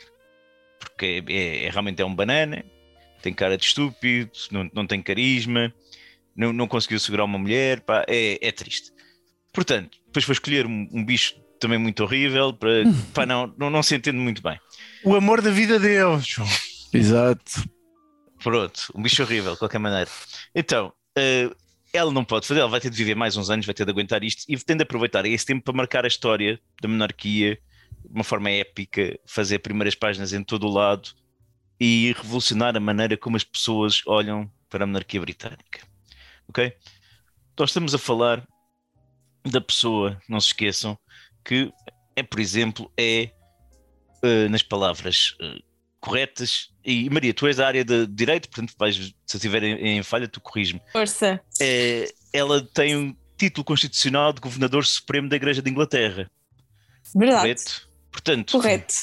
[0.79, 2.65] porque é, é- realmente é um banana,
[3.23, 5.73] tem cara de estúpido, não, não tem carisma,
[6.37, 8.93] não, não conseguiu segurar uma mulher, pá, é, é triste.
[9.53, 13.83] Portanto, depois foi escolher um, um bicho também muito horrível, para, pá, não, não, não
[13.83, 14.59] se entende muito bem.
[15.05, 16.37] O amor da vida deles.
[16.93, 17.65] Exato.
[18.43, 20.11] Pronto, um bicho horrível, de qualquer maneira.
[20.55, 21.51] Então, eh,
[21.93, 23.91] ela não pode fazer, ela vai ter de viver mais uns anos, vai ter de
[23.91, 27.59] aguentar isto e tem de aproveitar esse tempo para marcar a história da monarquia
[28.05, 31.11] de uma forma épica, fazer primeiras páginas em todo o lado
[31.81, 35.81] e revolucionar a maneira como as pessoas olham para a monarquia britânica.
[36.49, 36.73] Ok?
[37.59, 38.47] Nós estamos a falar
[39.45, 40.99] da pessoa, não se esqueçam,
[41.47, 41.73] que
[42.17, 43.31] é, por exemplo, é
[44.23, 45.59] eh, nas palavras eh,
[46.01, 46.71] corretas.
[46.85, 50.03] E Maria, tu és da área de direito, portanto, vais, se eu estiver em, em
[50.03, 50.81] falha, tu corriges-me.
[50.93, 51.41] Força.
[51.61, 56.31] É, ela tem um- título constitucional de governador supremo da Igreja de Inglaterra.
[57.15, 57.41] Verdade.
[57.43, 57.89] Correto?
[58.11, 58.95] Portanto, Correto.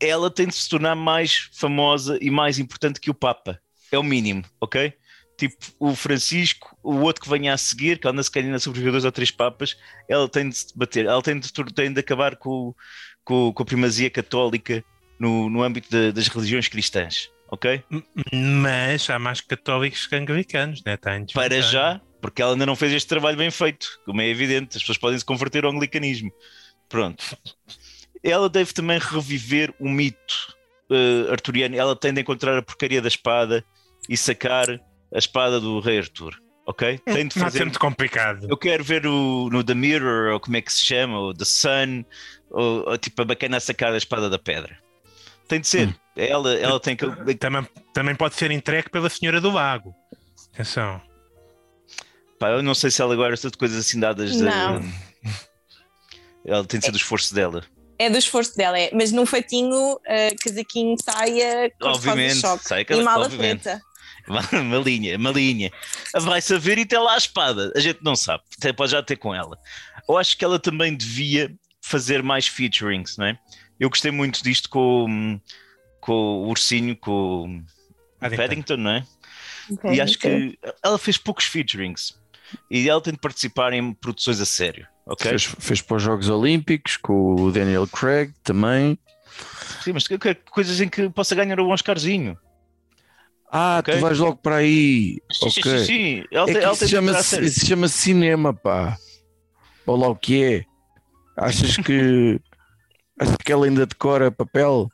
[0.00, 3.60] ela tem de se tornar mais famosa e mais importante que o Papa.
[3.92, 4.92] É o mínimo, ok?
[5.36, 8.92] Tipo, o Francisco, o outro que venha a seguir, que anda se calhar ainda sobreviver
[8.92, 9.76] dois ou três papas,
[10.08, 12.74] ela tem de se bater, ela tem de, tem de acabar com,
[13.24, 14.84] com, com a primazia católica
[15.18, 17.82] no, no âmbito da- das religiões cristãs, ok?
[18.32, 20.96] Mas há mais católicos que anglicanos, né?
[20.96, 24.28] Tá em Para já, porque ela ainda não fez este trabalho bem feito, como é
[24.28, 26.30] evidente, as pessoas podem se converter ao anglicanismo.
[26.88, 27.24] Pronto.
[28.22, 30.54] Ela deve também reviver o mito
[30.90, 31.74] eh, arturiano.
[31.74, 33.64] Ela tem de encontrar a porcaria da espada
[34.08, 34.66] e sacar
[35.14, 36.34] a espada do rei Arthur.
[36.66, 36.98] Ok?
[37.04, 37.62] Tem de Não fazer.
[37.62, 38.46] é muito complicado.
[38.48, 41.44] Eu quero ver o, no The Mirror, ou como é que se chama, ou The
[41.44, 42.04] Sun,
[42.50, 44.78] ou, ou tipo a bacana a sacar a espada da pedra.
[45.48, 45.94] Tem de ser.
[46.16, 47.04] Ela, ela tem que.
[47.36, 49.92] Também, também pode ser entregue pela Senhora do Lago.
[50.54, 51.00] Atenção.
[52.38, 54.30] Pá, eu não sei se ela gosta de coisas assim dadas.
[54.32, 54.80] de- Não.
[56.44, 57.62] Ela tem de ser do esforço dela.
[57.98, 58.90] É do esforço dela, é.
[58.92, 60.00] Mas num fatinho, uh,
[60.42, 62.64] casaquinho, saia, cor-de-rosa Obviamente, choque.
[62.64, 63.62] sai E mala obviamente.
[63.62, 63.80] preta.
[64.52, 65.70] Uma linha, uma linha.
[66.20, 67.72] Vai saber e tem lá a espada.
[67.74, 68.42] A gente não sabe.
[68.58, 69.58] Até Pode já ter com ela.
[70.08, 73.38] Eu acho que ela também devia fazer mais featurings, não é?
[73.80, 75.40] Eu gostei muito disto com,
[76.00, 77.62] com o ursinho, com
[78.20, 78.76] o Paddington.
[78.76, 79.06] Não é?
[79.92, 82.14] E acho que ela fez poucos featurings.
[82.70, 85.30] E ela tem de participar em produções a sério, ok?
[85.30, 88.98] Fez, fez para os Jogos Olímpicos com o Daniel Craig também.
[89.82, 92.36] Sim, mas que- que- coisas em que possa ganhar um Oscarzinho.
[93.54, 93.94] Ah, Ok.
[93.94, 95.18] tu vais logo para aí.
[95.30, 95.78] Sim, sim, ok.
[95.80, 96.24] sim, sim.
[96.32, 97.46] Ela É tem, que ela isso tem de entrar a chama-se sério.
[97.46, 98.96] isso chama-se cinema, pá.
[99.86, 100.64] Ou lá o que é?
[101.36, 102.40] Achas que
[103.20, 104.90] achas que ela ainda decora papel?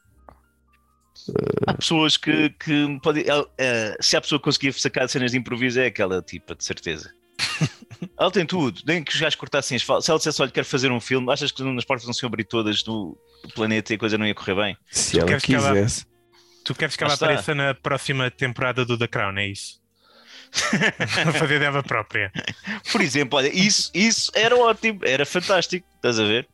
[1.67, 3.25] Há pessoas que, que podem.
[3.59, 7.11] eh, se a pessoa conseguir sacar cenas de improviso, é aquela tipa, de certeza.
[8.19, 10.05] ela tem tudo, nem que os gajos cortassem as falas.
[10.05, 12.29] Se ela dissesse, olha, quero fazer um filme, achas que nas portas não se iam
[12.29, 13.17] abrir todas do,
[13.55, 14.77] planeta e a coisa não ia correr bem?
[14.91, 16.07] Se Tu ela queres que ela- quisesse.
[16.69, 17.25] Tu queres que ela está.
[17.25, 19.81] apareça na próxima temporada do The Crown, é isso?
[21.39, 22.31] Fazer dela própria.
[22.93, 26.47] Por exemplo, olha, isso, isso era ótimo, era fantástico, estás a ver?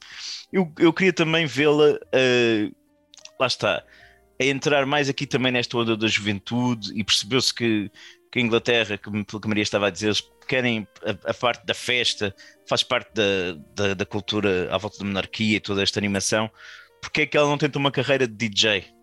[0.52, 2.70] Eu, eu queria também vê-la, eh,
[3.40, 3.82] lá está,
[4.40, 7.90] a entrar mais aqui também nesta onda da juventude e percebeu-se que,
[8.30, 11.66] que a Inglaterra, como pelo que Maria estava a dizer, eles querem a, a parte
[11.66, 12.32] da festa,
[12.68, 16.48] faz parte da, da, da cultura à volta da monarquia e toda esta animação,
[17.02, 18.93] porque é que ela não tenta uma carreira de DJ?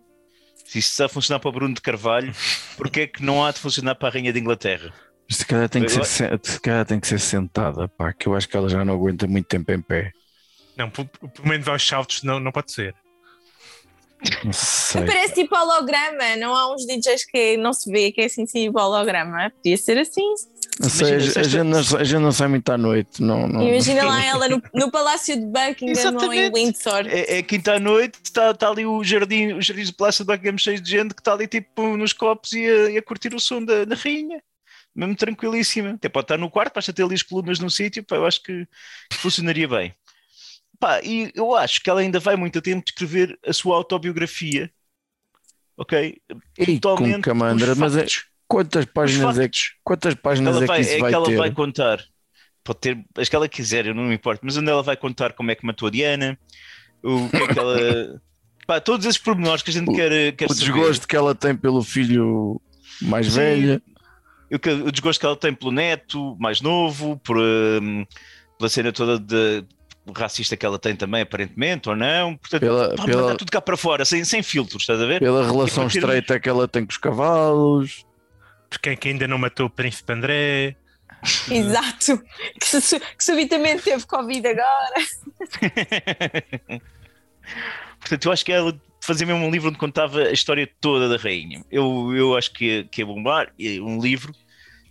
[0.64, 2.32] Se isso está a funcionar para Bruno de Carvalho,
[2.76, 4.92] porque é que não há de funcionar para a Rainha de Inglaterra?
[5.28, 8.48] Se calhar tem que ser, se calhar tem que ser sentada, pá, que eu acho
[8.48, 10.12] que ela já não aguenta muito tempo em pé.
[10.76, 12.94] Não, pelo pelo menos aos saltos não, não pode ser.
[14.44, 15.04] Não sei.
[15.04, 18.78] Parece tipo holograma, não há uns DJs que não se vê que é assim tipo
[18.78, 19.50] holograma.
[19.50, 20.34] Podia ser assim.
[20.80, 23.22] Não sei, Imagina, a, gente não, sai- a gente não sai muito à noite.
[23.22, 23.62] Não, não.
[23.62, 26.50] Imagina lá ela no, no Palácio de Buckingham ou em.
[26.52, 27.06] Windsor.
[27.06, 30.32] É, é quinta à noite, está tá ali o jardim, os jardins do Palácio de
[30.32, 33.34] Buckingham cheio de gente que está ali tipo nos copos e a, e a curtir
[33.34, 34.42] o som da, da rainha.
[34.94, 35.90] Mesmo tranquilíssima.
[35.90, 38.42] Até pode estar no quarto, basta ter ali as colunas no sítio, pá, eu acho
[38.42, 38.66] que,
[39.10, 39.94] que funcionaria bem.
[40.78, 43.76] Pá, e eu acho que ela ainda vai muito a tempo de escrever a sua
[43.76, 44.70] autobiografia.
[45.76, 46.20] Ok?
[46.58, 48.06] Com Totalmente camandra, os mas é.
[48.52, 49.74] Quantas páginas é, factos.
[49.82, 51.36] quantas páginas é vai, que isso é vai que ela ter?
[51.36, 52.00] vai contar.
[52.64, 55.32] Pode ter as que ela quiser, eu não me importo, mas onde ela vai contar
[55.32, 56.38] como é que matou a Diana,
[57.02, 57.76] o que é que ela.
[58.66, 60.72] Pá, todos esses pormenores que a gente O- quer, quer O saber.
[60.72, 62.60] desgosto que ela tem pelo filho
[63.00, 63.32] mais Sim.
[63.32, 63.82] velho.
[64.52, 68.06] O, que- o desgosto que ela tem pelo neto mais novo, por, hum,
[68.58, 69.64] pela cena toda de
[70.16, 72.36] racista que ela tem também, aparentemente, ou não.
[72.36, 75.18] Portanto, Pela, pá, pela, tudo cá para fora, sem, sem filtros, estás a ver?
[75.20, 78.04] pela relação estreita que ela tem com os cavalos.
[78.72, 80.76] Porque quem que ainda não matou o Príncipe André?
[81.50, 82.22] Exato.
[82.58, 84.94] Que, su- que subitamente teve Covid agora.
[88.00, 91.22] Portanto, eu acho que ela fazia mesmo um livro onde contava a história toda da
[91.22, 91.62] rainha.
[91.70, 94.34] Eu, eu acho que ia, que ia bombar um livro.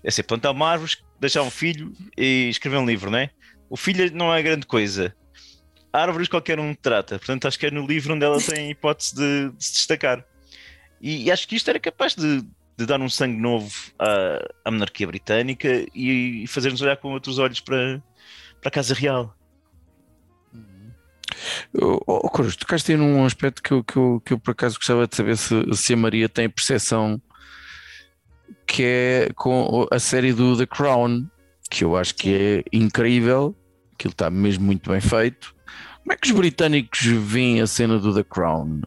[0.03, 3.31] É ser plantar uma árvore, deixar um filho e escrever um livro, não é?
[3.67, 5.15] O filho não é grande coisa.
[5.91, 7.17] Árvores qualquer um trata.
[7.17, 10.23] Portanto, acho que é no livro onde ela tem hipótese de, de se destacar.
[11.01, 12.43] E, e acho que isto era capaz de,
[12.77, 17.37] de dar um sangue novo à, à monarquia britânica e, e fazer-nos olhar com outros
[17.39, 18.01] olhos para,
[18.59, 19.35] para a Casa Real.
[21.73, 24.75] Oh, oh, Cruz, tocaste aí num aspecto que eu, que, eu, que eu por acaso
[24.75, 27.21] gostava de saber se, se a Maria tem percepção
[28.67, 31.27] que é com a série do The Crown,
[31.69, 33.55] que eu acho que é incrível,
[33.93, 35.53] aquilo está mesmo muito bem feito.
[36.01, 38.81] Como é que os britânicos veem a cena do The Crown?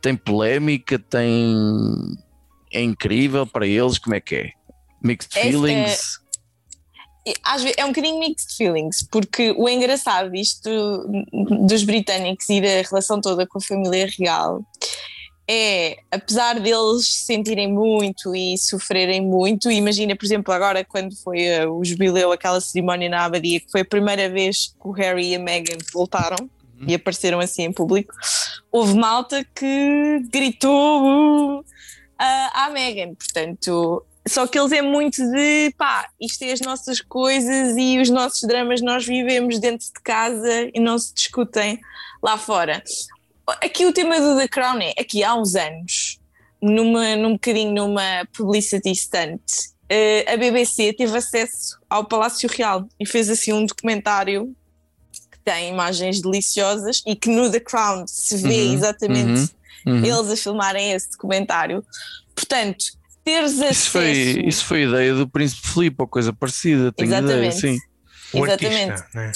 [0.00, 1.54] Tem polémica, tem.
[2.74, 4.50] É incrível para eles, como é que é?
[5.02, 6.18] Mixed É- feelings?
[7.78, 10.68] é um bocadinho mixed feelings, porque o engraçado disto
[11.66, 14.62] dos britânicos e da relação toda com a família real
[15.48, 21.70] é, apesar deles sentirem muito e sofrerem muito, imagina, por exemplo, agora quando foi uh,
[21.70, 25.34] o jubileu, aquela cerimónia na abadia, que foi a primeira vez que o Harry e
[25.34, 26.86] a Meghan voltaram uhum.
[26.88, 28.14] e apareceram assim em público,
[28.72, 31.64] houve malta que gritou uh,
[32.54, 37.76] à Meghan, portanto só que eles é muito de pá, isto é as nossas coisas
[37.76, 41.78] e os nossos dramas nós vivemos dentro de casa e não se discutem
[42.22, 42.82] lá fora.
[43.62, 46.18] Aqui o tema do The Crown é, aqui há uns anos,
[46.60, 49.42] numa, num bocadinho numa publicity stunt,
[49.92, 54.56] uh, a BBC teve acesso ao Palácio Real e fez assim um documentário
[55.30, 59.48] que tem imagens deliciosas e que no The Crown se vê uhum, exatamente uhum,
[59.86, 60.04] uhum.
[60.04, 61.84] eles a filmarem esse documentário.
[62.34, 62.84] Portanto,
[63.24, 63.72] teres acesso.
[63.72, 64.10] Isso foi,
[64.46, 67.58] isso foi a ideia do Príncipe Filipe ou coisa parecida, tenho Exatamente.
[67.58, 67.78] ideia, sim.
[68.34, 68.90] Exatamente.
[68.90, 69.32] Artista, né?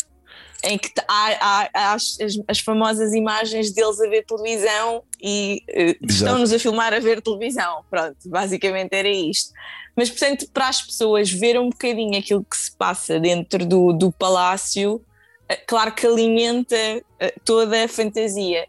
[0.64, 2.18] Em que há, há, há as,
[2.49, 7.84] as, famosas imagens deles a ver televisão e uh, estão-nos a filmar a ver televisão.
[7.88, 9.53] Pronto, basicamente era isto.
[9.96, 14.11] Mas, portanto, para as pessoas ver um bocadinho aquilo que se passa dentro do, do
[14.11, 18.66] palácio, uh, claro que alimenta uh, toda a fantasia.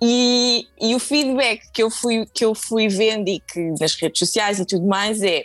[0.00, 4.20] E, e o feedback que eu, fui, que eu fui vendo e que nas redes
[4.20, 5.44] sociais e tudo mais é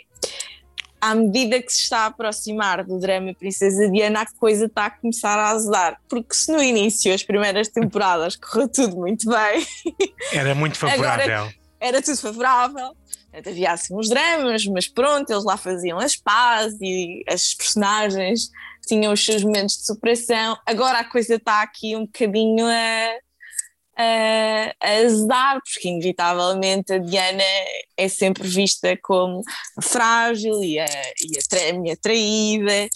[1.04, 4.90] à medida que se está a aproximar do drama Princesa Diana, a coisa está a
[4.90, 6.00] começar a azedar.
[6.08, 9.66] Porque se no início, as primeiras temporadas, correu tudo muito bem.
[10.32, 11.34] Era muito favorável.
[11.34, 12.96] Agora, era tudo favorável.
[13.34, 18.48] Havia assim uns dramas, mas pronto, eles lá faziam as pazes e as personagens
[18.86, 20.56] tinham os seus momentos de superação.
[20.64, 23.18] Agora a coisa está aqui um bocadinho a
[23.96, 27.42] a, a azedar, porque inevitavelmente a Diana
[27.96, 29.42] é sempre vista como
[29.82, 32.88] frágil e a, e a, minha traída.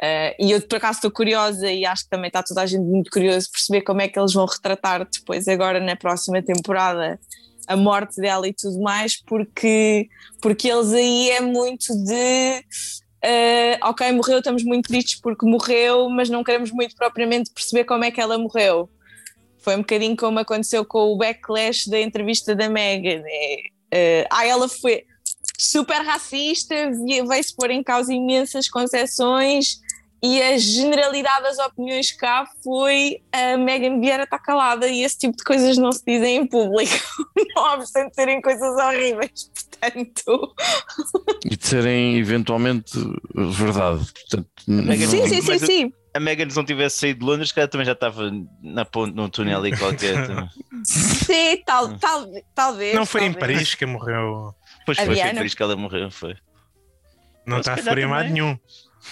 [0.00, 2.84] Uh, e eu por acaso estou curiosa e acho que também está toda a gente
[2.84, 7.18] muito curiosa perceber como é que eles vão retratar depois agora na próxima temporada
[7.66, 10.08] a morte dela e tudo mais, porque,
[10.40, 12.64] porque eles aí é muito de
[13.24, 18.04] uh, ok, morreu, estamos muito tristes porque morreu, mas não queremos muito propriamente perceber como
[18.04, 18.88] é que ela morreu.
[19.68, 23.22] Foi um bocadinho como aconteceu com o backlash da entrevista da Megan.
[23.92, 25.04] É, uh, ah, ela foi
[25.58, 26.74] super racista,
[27.28, 29.78] veio-se pôr em causa imensas concessões
[30.22, 35.36] e a generalidade das opiniões cá foi a Megan Vieira está calada e esse tipo
[35.36, 36.94] de coisas não se dizem em público,
[37.54, 40.54] não obstante serem coisas horríveis, portanto.
[41.44, 42.92] E de serem eventualmente
[43.34, 44.06] verdade.
[44.14, 44.48] Portanto,
[45.10, 48.30] sim, sim, sim, sim a Megan não tivesse saído de Londres, que também já estava
[48.60, 50.16] na ponte, num túnel ali qualquer.
[50.84, 52.94] Sim, tal, tal, talvez.
[52.94, 53.36] Não foi talvez.
[53.36, 54.54] em Paris que morreu.
[54.84, 56.36] Pois foi, foi em Paris que ela morreu, foi.
[57.46, 58.58] Não está a referir a nenhum.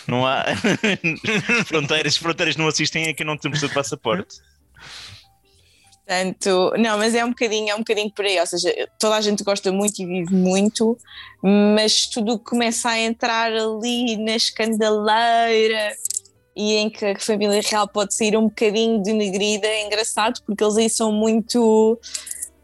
[0.07, 0.45] Não há
[1.65, 4.37] fronteiras, fronteiras não assistem a que não temos o passaporte.
[6.07, 9.21] Portanto, não, mas é um bocadinho, é um bocadinho por aí, ou seja, toda a
[9.21, 10.97] gente gosta muito e vive muito,
[11.75, 15.93] mas tudo começa a entrar ali na escandaleira
[16.57, 20.77] e em que a família real pode sair um bocadinho denegrida, é engraçado, porque eles
[20.77, 22.01] aí são muito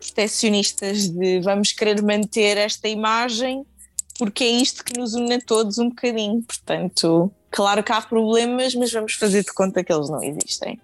[0.01, 3.65] protecionistas de vamos querer manter esta imagem
[4.19, 6.43] porque é isto que nos une a todos um bocadinho.
[6.43, 10.81] Portanto, claro que há problemas, mas vamos fazer de conta que eles não existem.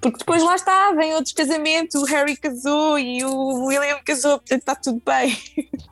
[0.00, 4.60] Porque depois lá está, vem outros casamentos, o Harry casou e o William casou, portanto
[4.60, 5.36] está tudo bem.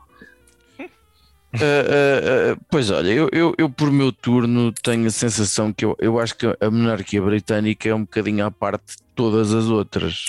[1.53, 5.83] Uh, uh, uh, pois olha, eu, eu, eu, por meu turno tenho a sensação que
[5.83, 9.65] eu, eu acho que a monarquia britânica é um bocadinho à parte de todas as
[9.65, 10.25] outras.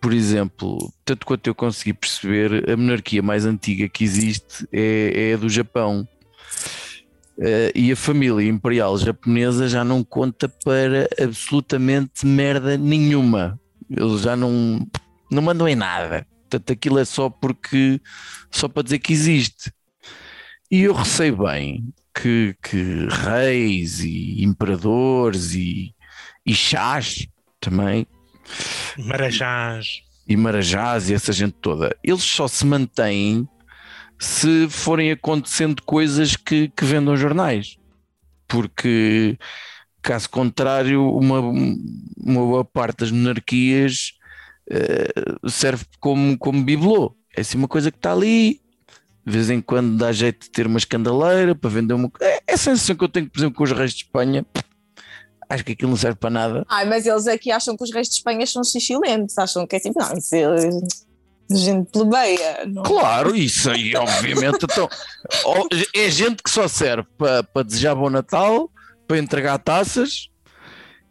[0.00, 5.34] por exemplo, tanto quanto eu consegui perceber, a monarquia mais antiga que existe é, é
[5.34, 6.06] a do Japão.
[7.74, 13.58] e a família imperial japonesa já não conta para absolutamente merda nenhuma.
[13.90, 14.86] Eles já não,
[15.28, 16.24] não mandam em nada.
[16.54, 18.00] Portanto, aquilo é só porque
[18.50, 19.72] só para dizer que existe.
[20.70, 25.92] E eu receio bem que, que reis e imperadores e,
[26.46, 27.26] e chás
[27.60, 28.06] também
[28.98, 33.48] Marajás e Marajás e essa gente toda, eles só se mantêm
[34.18, 37.76] se forem acontecendo coisas que, que vendam jornais.
[38.46, 39.36] Porque,
[40.00, 44.12] caso contrário, uma, uma boa parte das monarquias
[44.70, 47.14] uh, serve como, como bibelô.
[47.36, 48.60] É assim uma coisa que está ali,
[49.26, 52.10] de vez em quando dá jeito de ter uma escandaleira para vender uma.
[52.20, 54.46] É, é a sensação que eu tenho, por exemplo, com os reis de Espanha.
[55.48, 56.64] Acho que aquilo não serve para nada.
[56.68, 59.80] Ai, mas eles aqui acham que os reis de Espanha são xixilentos, acham que é
[59.80, 60.34] tipo, não, isso,
[61.50, 62.64] gente plebeia.
[62.66, 62.82] Não?
[62.82, 64.64] Claro, isso aí, obviamente.
[64.64, 64.88] Então,
[65.94, 68.70] é gente que só serve para, para desejar bom Natal,
[69.06, 70.30] para entregar taças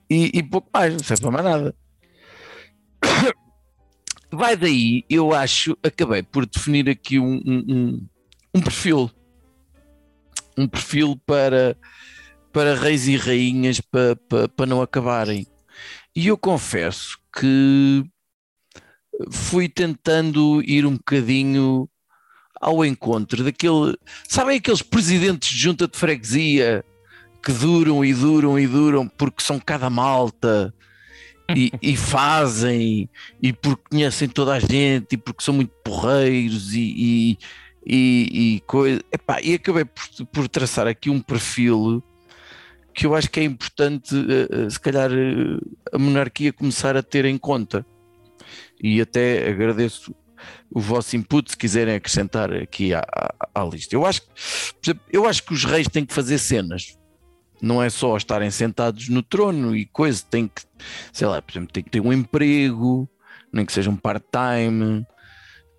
[0.09, 1.75] e, e pouco mais, não serve para mais nada.
[4.36, 8.07] Vai daí, eu acho, acabei por definir aqui um, um,
[8.55, 9.11] um perfil.
[10.57, 11.77] Um perfil para,
[12.51, 15.45] para reis e rainhas para, para, para não acabarem.
[16.15, 18.03] E eu confesso que
[19.29, 21.88] fui tentando ir um bocadinho
[22.59, 23.95] ao encontro daquele.
[24.27, 26.84] Sabem aqueles presidentes de junta de freguesia
[27.43, 30.73] que duram e duram e duram porque são cada malta
[31.55, 33.09] e, e fazem
[33.41, 37.37] e porque conhecem toda a gente e porque são muito porreiros e, e,
[37.85, 39.01] e, e coisa.
[39.41, 42.03] E acabei por, por traçar aqui um perfil
[42.93, 45.59] que eu acho que é importante, uh, se calhar, uh,
[45.91, 47.85] a monarquia começar a ter em conta
[48.81, 50.13] e até agradeço
[50.69, 53.95] o vosso input se quiserem acrescentar aqui à, à, à lista.
[53.95, 54.21] Eu acho,
[55.11, 56.97] eu acho que os reis têm que fazer cenas,
[57.61, 60.61] não é só estarem sentados no trono e coisa, tem que,
[61.11, 63.09] sei lá, por exemplo, tem que ter um emprego,
[63.51, 65.05] nem que seja um part-time.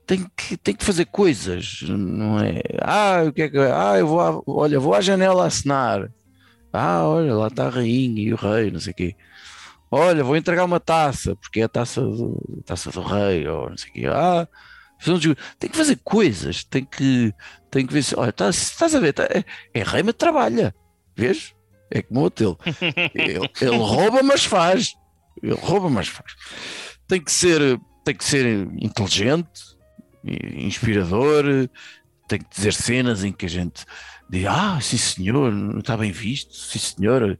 [0.07, 2.61] Tem que, tem que fazer coisas, não é?
[2.83, 6.11] Ah, o que é que Ah, eu vou, à, olha, vou à janela assinar.
[6.73, 9.17] Ah, olha, lá está a rainha e o rei, não sei o quê
[9.95, 13.71] olha, vou entregar uma taça, porque é a taça do, a taça do rei, ou
[13.71, 14.07] não sei o quê.
[14.09, 14.49] Ah,
[15.59, 17.33] tem que fazer coisas, tem que,
[17.71, 20.75] tem que ver se, olha, tá, estás a ver, tá, é, é rei, mas trabalha,
[21.17, 21.55] vês?
[21.95, 22.59] É como o hotel.
[23.15, 24.95] ele, ele rouba, mas faz.
[25.43, 26.35] Ele rouba, mas faz.
[27.07, 28.45] Tem que ser, tem que ser
[28.81, 29.77] inteligente,
[30.25, 31.45] inspirador,
[32.29, 33.85] tem que dizer cenas em que a gente
[34.29, 37.39] diz, ah, sim senhor, está bem visto, sim senhor,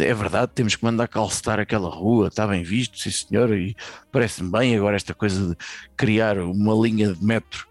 [0.00, 3.76] é verdade, temos que mandar calcetar aquela rua, está bem visto, sim senhor, e
[4.10, 5.56] parece-me bem agora esta coisa de
[5.96, 7.66] criar uma linha de metro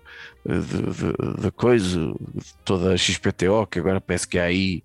[0.45, 1.99] de coisa,
[2.66, 4.84] toda a XPTO, que agora parece que há aí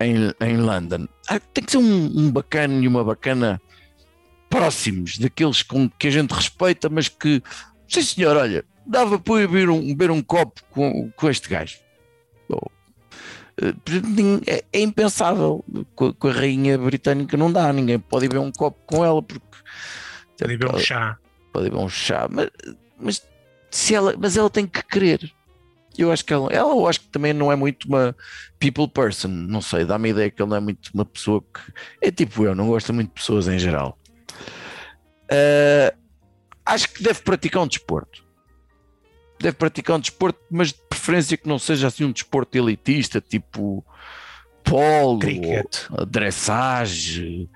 [0.00, 1.06] em, em London.
[1.28, 3.60] Ah, tem que ser um, um bacana e uma bacana
[4.48, 7.42] próximos, daqueles com que a gente respeita, mas que,
[7.88, 11.84] sim senhor, olha, dava para beber um, beber um copo com, com este gajo.
[13.60, 13.74] Eh,
[14.46, 15.64] é, é impensável.
[15.94, 19.44] Com, com, a rainha britânica não dá, ninguém pode beber um copo com ela porque.
[20.38, 21.18] Pode beber um chá.
[21.52, 22.50] Pode beber um chá, mas,
[22.98, 23.26] mas,
[23.70, 25.32] se ela, mas ela tem que querer.
[25.96, 28.16] Eu acho que ela, ela eu acho que também não é muito uma
[28.58, 31.60] people person, não sei, dá-me a ideia que ela não é muito uma pessoa que
[32.00, 33.98] é tipo eu, não gosta muito de pessoas em geral.
[35.24, 35.96] Uh,
[36.66, 38.24] acho que deve praticar um desporto
[39.44, 43.84] deve praticar um desporto, mas de preferência que não seja assim um desporto elitista, tipo
[44.62, 45.20] polo,
[45.90, 47.48] ou dressage,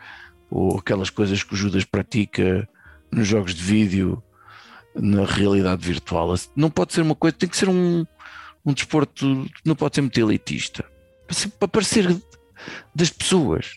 [0.50, 2.68] ou aquelas coisas que o Judas pratica
[3.10, 4.22] nos jogos de vídeo
[4.94, 6.34] na realidade virtual.
[6.54, 8.04] Não pode ser uma coisa, tem que ser um,
[8.70, 10.84] um desporto, não pode ser muito elitista,
[11.58, 12.16] para, parecer
[12.94, 13.76] das pessoas.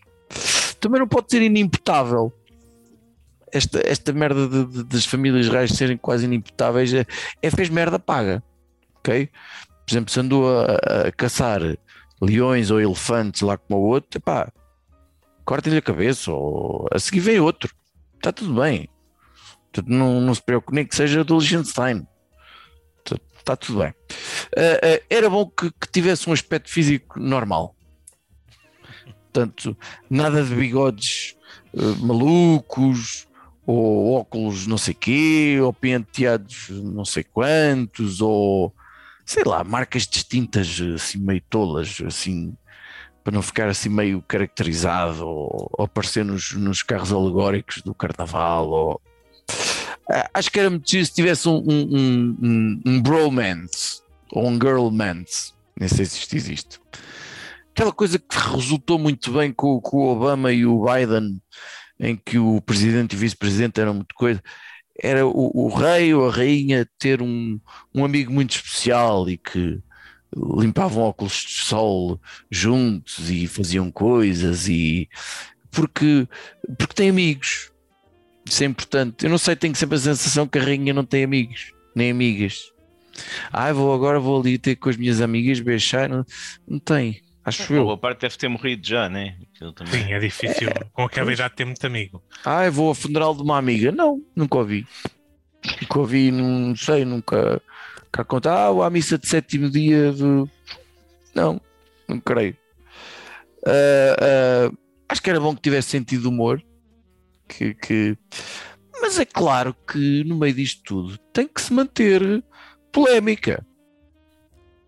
[0.79, 2.33] Também não pode ser inimputável
[3.51, 7.05] esta, esta merda de, de, das famílias reais serem quase inimputáveis é,
[7.41, 8.41] é fez merda paga.
[8.97, 9.29] Ok?
[9.85, 11.61] Por exemplo, se andou a, a caçar
[12.21, 14.51] leões ou elefantes lá como o outro, pá,
[15.43, 17.73] cortem-lhe a cabeça ou a seguir vem outro.
[18.15, 18.87] Está tudo bem.
[19.85, 22.05] Não, não se preocupe, nem que seja do Liechtenstein.
[23.41, 23.89] Está tudo bem.
[23.89, 27.75] Uh, uh, era bom que, que, tivesse um aspecto físico normal.
[29.33, 29.75] Portanto,
[30.09, 31.35] nada de bigodes
[31.73, 33.27] uh, malucos,
[33.65, 38.73] ou óculos não sei quê, ou penteados não sei quantos, ou
[39.25, 42.55] sei lá, marcas distintas, assim meio tolas, assim,
[43.23, 48.69] para não ficar assim meio caracterizado, ou, ou aparecer nos, nos carros alegóricos do carnaval,
[48.69, 49.01] ou...
[50.33, 54.01] Acho que era muito se tivesse um, um, um, um bromance,
[54.31, 56.79] ou um girlmance, nem sei se isto existe.
[57.73, 61.41] Aquela coisa que resultou muito bem com, com o Obama e o Biden,
[61.99, 64.41] em que o presidente e vice-presidente eram muito coisa,
[65.01, 67.59] era o, o, rei ou a rainha ter um,
[67.93, 69.79] um amigo muito especial e que
[70.35, 75.09] limpavam óculos de sol juntos e faziam coisas e
[75.71, 76.27] porque,
[76.77, 77.70] porque tem amigos.
[78.45, 79.23] Isso é importante.
[79.23, 82.71] Eu não sei, tenho sempre a sensação que a rainha não tem amigos, nem amigas.
[83.51, 86.09] Ah, vou agora vou ali ter com as minhas amigas beijar.
[86.09, 86.25] Não,
[86.67, 87.21] não tem.
[87.43, 87.89] Acho eu.
[87.89, 89.35] A parte deve ter morrido já, né?
[89.87, 90.69] Sim, é difícil.
[90.69, 92.23] É, Com aquela idade ter muito amigo.
[92.45, 93.91] Ah, vou ao funeral de uma amiga.
[93.91, 94.85] Não, nunca ouvi.
[95.81, 97.61] Nunca ouvi, não sei, nunca.
[98.11, 100.23] Cá conta, ah, a missa de sétimo dia de.
[101.33, 101.59] Não,
[102.07, 102.55] não creio.
[103.65, 104.77] Uh, uh,
[105.07, 106.61] acho que era bom que tivesse sentido humor.
[107.51, 108.17] Que, que...
[109.01, 112.43] Mas é claro que no meio disto tudo tem que se manter
[112.93, 113.65] polémica.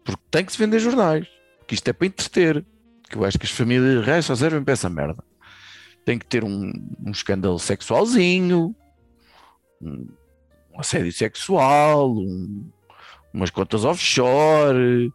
[0.05, 1.28] Porque tem que se vender jornais.
[1.68, 2.66] Que isto é para entreter.
[3.09, 5.22] Que eu acho que as famílias reais só servem para essa merda.
[6.05, 6.72] Tem que ter um,
[7.05, 8.74] um escândalo sexualzinho,
[9.82, 10.07] um,
[10.74, 12.70] um assédio sexual, um,
[13.34, 15.11] umas contas offshore,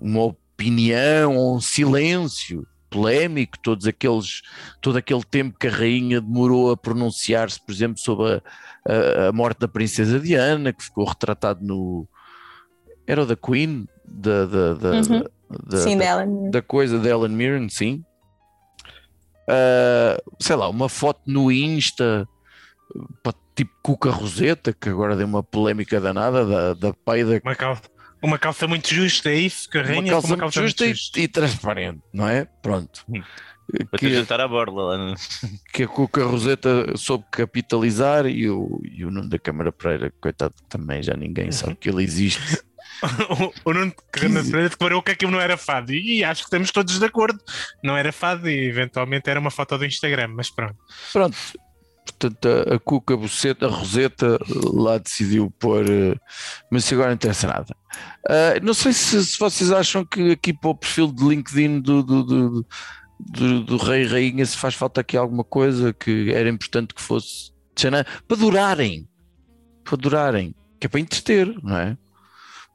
[0.00, 4.42] uma opinião, um silêncio polémico, todos aqueles,
[4.80, 8.42] todo aquele tempo que a rainha demorou a pronunciar-se, por exemplo, sobre a,
[9.24, 12.06] a, a, morte da princesa Diana, que ficou retratado no
[13.06, 15.24] era o da Queen, da, da, da, Uhum.
[15.66, 18.04] da, Sim, da, da coisa de Ellen Mirren, sim.
[19.48, 22.28] Ah, sei lá, uma foto no Insta,
[23.54, 27.82] tipo Cuca Roseta, que agora deu uma polémica danada da, da peida Uma calça,
[28.22, 29.68] uma calça muito justa, é isso?
[29.68, 31.20] Que a uma com calça, uma muito calça justa muito e, justa.
[31.20, 32.44] e transparente, não é?
[32.62, 33.04] Pronto.
[33.08, 33.22] Hum.
[33.90, 35.14] Para te Que, jantar à borla lá no...
[35.72, 40.54] que a Cuca Roseta soube capitalizar e o, e o Nuno da Câmara Pereira, coitado,
[40.54, 42.62] que também já ninguém sabe que ele existe.
[43.64, 45.92] o Nuno Carreira Pereira declarou que aquilo não era fado.
[45.92, 47.38] E acho que estamos todos de acordo.
[47.84, 50.78] Não era fado e eventualmente era uma foto do Instagram, mas pronto.
[51.12, 51.36] Pronto.
[52.18, 54.38] Portanto, a, a Cuca Buceta, a Roseta,
[54.72, 55.88] lá decidiu pôr.
[55.88, 56.16] eh,
[56.70, 57.76] Mas isso agora não interessa nada.
[58.28, 62.02] Ah, não sei se, se vocês acham que aqui para o perfil de LinkedIn do,
[62.02, 62.66] do, do,
[63.20, 67.52] do, do Rei Rainha se faz falta aqui alguma coisa que era importante que fosse
[68.26, 69.08] para durarem.
[69.84, 70.54] Para durarem.
[70.80, 71.96] Que é para entreter, não é?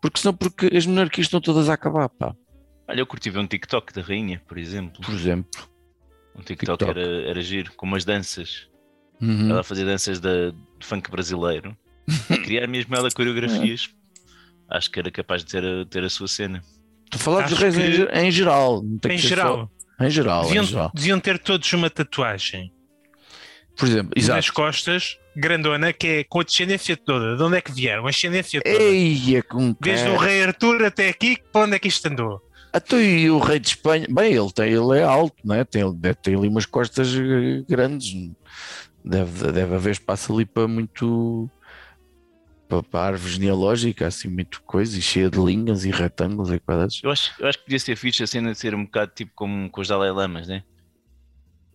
[0.02, 2.34] Porque senão, porque as monarquias estão todas a acabar, pá.
[2.88, 5.02] Olha, eu curti ver um TikTok da rainha, por exemplo.
[5.02, 5.62] Por exemplo.
[6.36, 6.90] Um TikTok, TikTok.
[6.90, 8.68] Era, era giro, com umas danças.
[9.24, 9.50] Uhum.
[9.50, 11.76] Ela fazia danças da, de funk brasileiro.
[12.44, 13.90] Criar mesmo ela coreografias.
[14.70, 16.62] Acho que era capaz de ter a, ter a sua cena.
[17.06, 18.84] Estou a falar dos reis em, que- ge- em geral.
[19.10, 19.70] Em geral,
[20.00, 20.92] só- em geral, em deviam, geral.
[20.94, 22.74] deviam ter todos uma tatuagem
[23.78, 24.54] Por exemplo, nas exato.
[24.54, 27.38] costas, grandona, que é com a descendência toda.
[27.38, 28.06] De onde é que vieram?
[28.08, 28.76] A descendência toda.
[28.84, 32.42] Eia, com Desde o rei Arthur até aqui, para onde é que isto andou?
[32.76, 34.08] Então, e o rei de Espanha?
[34.10, 35.64] Bem, ele, tem, ele é alto, não é?
[35.64, 38.12] Tem, deve ter ali umas costas eh, grandes.
[39.06, 41.50] Deve, deve haver espaço ali para muito.
[42.68, 47.02] Para, a árvore genealógica, assim, muito coisa, e cheia de linhas e retângulos e quadrados.
[47.04, 49.32] Eu acho, eu acho que podia ser fixe a cena de ser um bocado tipo
[49.36, 50.64] como com os Dalai Lamas, né?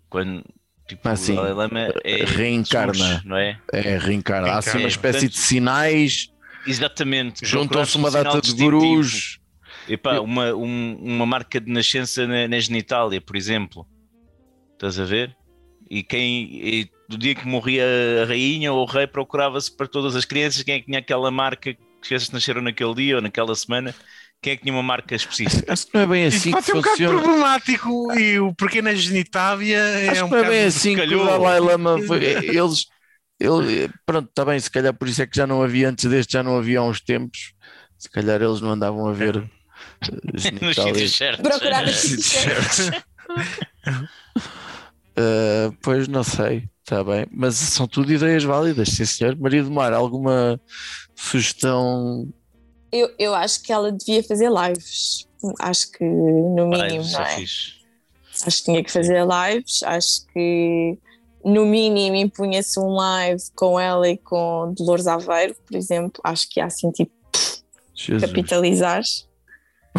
[0.08, 0.42] Quando
[0.88, 1.34] tipo, Ah, o.
[1.36, 2.94] Dalai Lama é Reencarna.
[2.94, 3.60] surge, não é?
[3.72, 4.48] É, reencarna.
[4.48, 6.32] Há assim uma espécie Portanto, de sinais,
[6.66, 7.46] Exatamente.
[7.46, 9.38] juntam-se uma um data de gurus.
[9.86, 13.86] Epá, uma, um- uma marca de nascença na, na genitália, por exemplo.
[14.74, 15.36] Estás a ver?
[15.90, 17.84] E quem e do dia que morria
[18.22, 21.30] a rainha ou o rei procurava-se para todas as crianças quem é que tinha aquela
[21.30, 23.94] marca que eles nasceram naquele dia ou naquela semana,
[24.42, 25.72] quem é que tinha uma marca específica.
[25.72, 28.54] Acho que não é bem Isso assim que pode ser um bocado problemático e o
[28.54, 31.24] porquê na genitália é Acho um que não é bem assim que o.
[31.24, 32.86] Dalai Lama foi- eles
[33.40, 36.32] ele, pronto, está bem, se calhar por isso é que já não havia antes deste,
[36.32, 37.52] já não havia há uns tempos,
[37.96, 41.48] se calhar eles não andavam a ver eh, Nos sítios certos.
[41.48, 42.90] Procurar nos sítios certos.
[45.18, 49.36] Uh, pois não sei, está bem, mas são tudo ideias válidas, sim senhor.
[49.36, 50.60] Maria do Mar, alguma
[51.16, 52.28] sugestão?
[52.92, 55.26] Eu, eu acho que ela devia fazer lives.
[55.60, 57.44] Acho que no mínimo, isso não é é?
[58.46, 59.82] Acho que tinha que fazer lives.
[59.82, 60.98] Acho que
[61.44, 66.20] no mínimo impunha-se um live com ela e com Dolores Aveiro, por exemplo.
[66.24, 67.12] Acho que ia assim tipo
[67.94, 68.22] Jesus.
[68.22, 69.02] capitalizar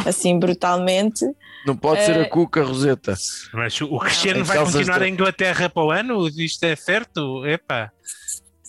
[0.05, 1.25] assim brutalmente.
[1.65, 3.15] Não pode ser Eh, a Cuca Roseta.
[3.53, 6.27] Mas o- Cristiano Em vai continuar de- em Inglaterra para o ano?
[6.27, 7.45] Isto é certo?
[7.45, 7.91] Epá,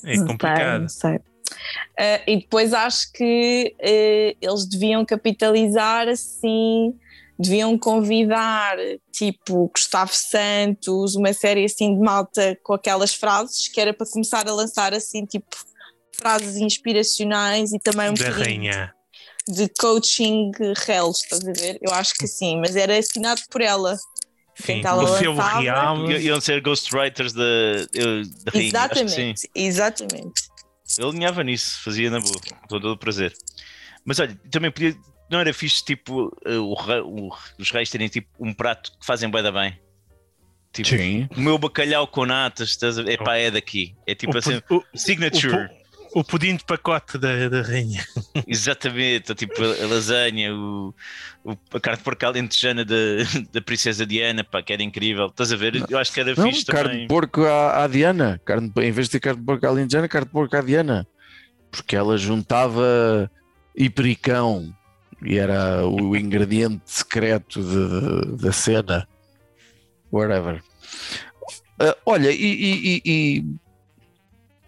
[0.04, 0.80] é Não sei, complicado.
[0.82, 1.20] não sei.
[1.98, 6.94] Ah, e depois acho que eh, eles deviam capitalizar assim,
[7.38, 8.76] deviam convidar
[9.12, 14.48] tipo Gustavo Santos, uma série assim de malta com aquelas frases que era para começar
[14.48, 15.46] a lançar assim tipo
[16.20, 18.94] frases inspiracionais e também um Da rainha.
[19.48, 20.50] De coaching
[20.86, 21.78] real, estás a ver?
[21.82, 23.96] Eu acho que sim, mas era assinado por ela.
[24.56, 24.94] Sim, o
[25.32, 26.10] lançava- real.
[26.12, 27.42] Iam ser ghostwriters da,
[27.94, 28.68] eu- da rainha.
[28.68, 30.42] Exatamente, exatamente.
[30.98, 33.32] Ele alinhava nisso, fazia na boa, com todo o prazer.
[34.04, 34.94] Mas olha, também podia.
[35.30, 39.30] Não era fixe, tipo, eh, o o- os reis terem tipo um prato que fazem
[39.30, 39.78] bué da bem.
[40.72, 41.28] Tipo, Sim.
[41.36, 43.12] o meu bacalhau com natas, estás a ver?
[43.20, 43.94] Epá, é daqui.
[44.06, 44.60] É tipo o, assim,
[44.94, 45.70] signature.
[46.12, 48.04] O pu- o pudim de pacote da, da rainha.
[48.46, 50.94] Exatamente, tipo a, a lasanha, o,
[51.44, 52.94] o- a carne de porco alentejana da,
[53.52, 55.26] da Princesa Diana, pá, que era incrível.
[55.26, 55.84] Estás a ver?
[55.88, 57.00] Eu acho que era Não, fixe carne também.
[57.02, 58.40] de porco à, à Diana.
[58.44, 61.06] Carne, de- em vez de ter carne de porco alentejana, carne de porco à Diana.
[61.70, 63.30] Porque ela juntava
[63.76, 64.74] hipericão
[65.22, 69.06] e era o ingrediente secreto de- de- da cena.
[70.12, 70.62] Whatever.
[71.78, 73.44] Ah, olha, e, e- e- e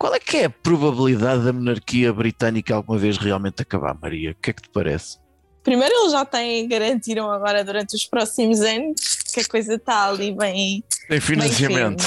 [0.03, 4.33] Qual é que é a probabilidade da monarquia britânica alguma vez realmente acabar, Maria?
[4.33, 5.17] O que é que te parece?
[5.63, 10.37] Primeiro, eles já têm, garantiram agora durante os próximos anos que a coisa está ali
[10.37, 10.83] bem.
[11.09, 12.03] Tem financiamento.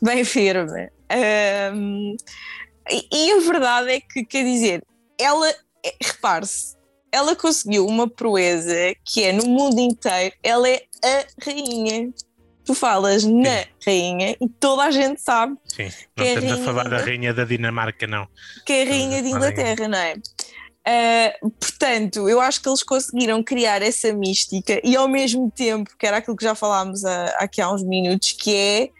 [0.00, 0.64] Bem firme.
[0.72, 0.88] Bem
[1.20, 1.74] firme.
[1.74, 2.16] Um,
[2.90, 4.82] e, e, a verdade é que, quer dizer,
[5.18, 5.54] ela,
[6.02, 6.74] repare-se,
[7.12, 12.10] ela conseguiu uma proeza que é no mundo inteiro, ela é a rainha.
[12.64, 13.42] Tu falas Sim.
[13.42, 15.56] na rainha e toda a gente sabe.
[15.66, 18.26] Sim, não é estamos a falar da rainha da Dinamarca, não.
[18.64, 20.14] Que é a rainha de Inglaterra, não é?
[20.86, 26.06] Uh, portanto, eu acho que eles conseguiram criar essa mística e ao mesmo tempo, que
[26.06, 28.90] era aquilo que já falámos a, aqui há uns minutos, que é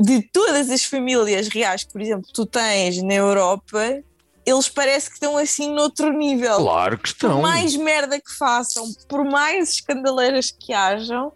[0.00, 4.02] de todas as famílias reais que, por exemplo, tu tens na Europa,
[4.46, 6.56] eles parece que estão assim noutro nível.
[6.56, 7.36] Claro que estão.
[7.36, 11.32] Por mais merda que façam, por mais escandaleiras que hajam,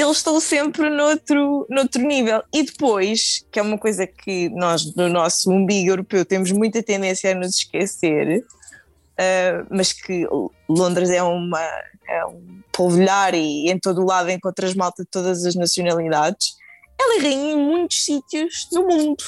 [0.00, 2.40] eles estão sempre noutro, noutro nível.
[2.52, 7.32] E depois, que é uma coisa que nós, no nosso umbigo europeu, temos muita tendência
[7.32, 10.24] a nos esquecer, uh, mas que
[10.68, 11.60] Londres é, uma,
[12.08, 16.56] é um polvilhar e em todo o lado encontras malta de todas as nacionalidades.
[17.00, 19.24] Ela é rainha em muitos sítios do mundo.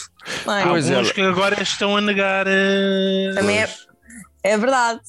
[0.46, 0.62] Não é?
[0.62, 1.12] Alguns ela...
[1.12, 2.46] que agora estão a negar.
[2.46, 3.34] Uh...
[3.34, 3.68] Também é,
[4.44, 5.00] é verdade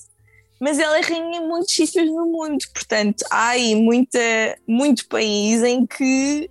[0.61, 4.19] mas ela é rainha em muitos sítios no mundo, portanto há aí muita,
[4.67, 6.49] muito país em que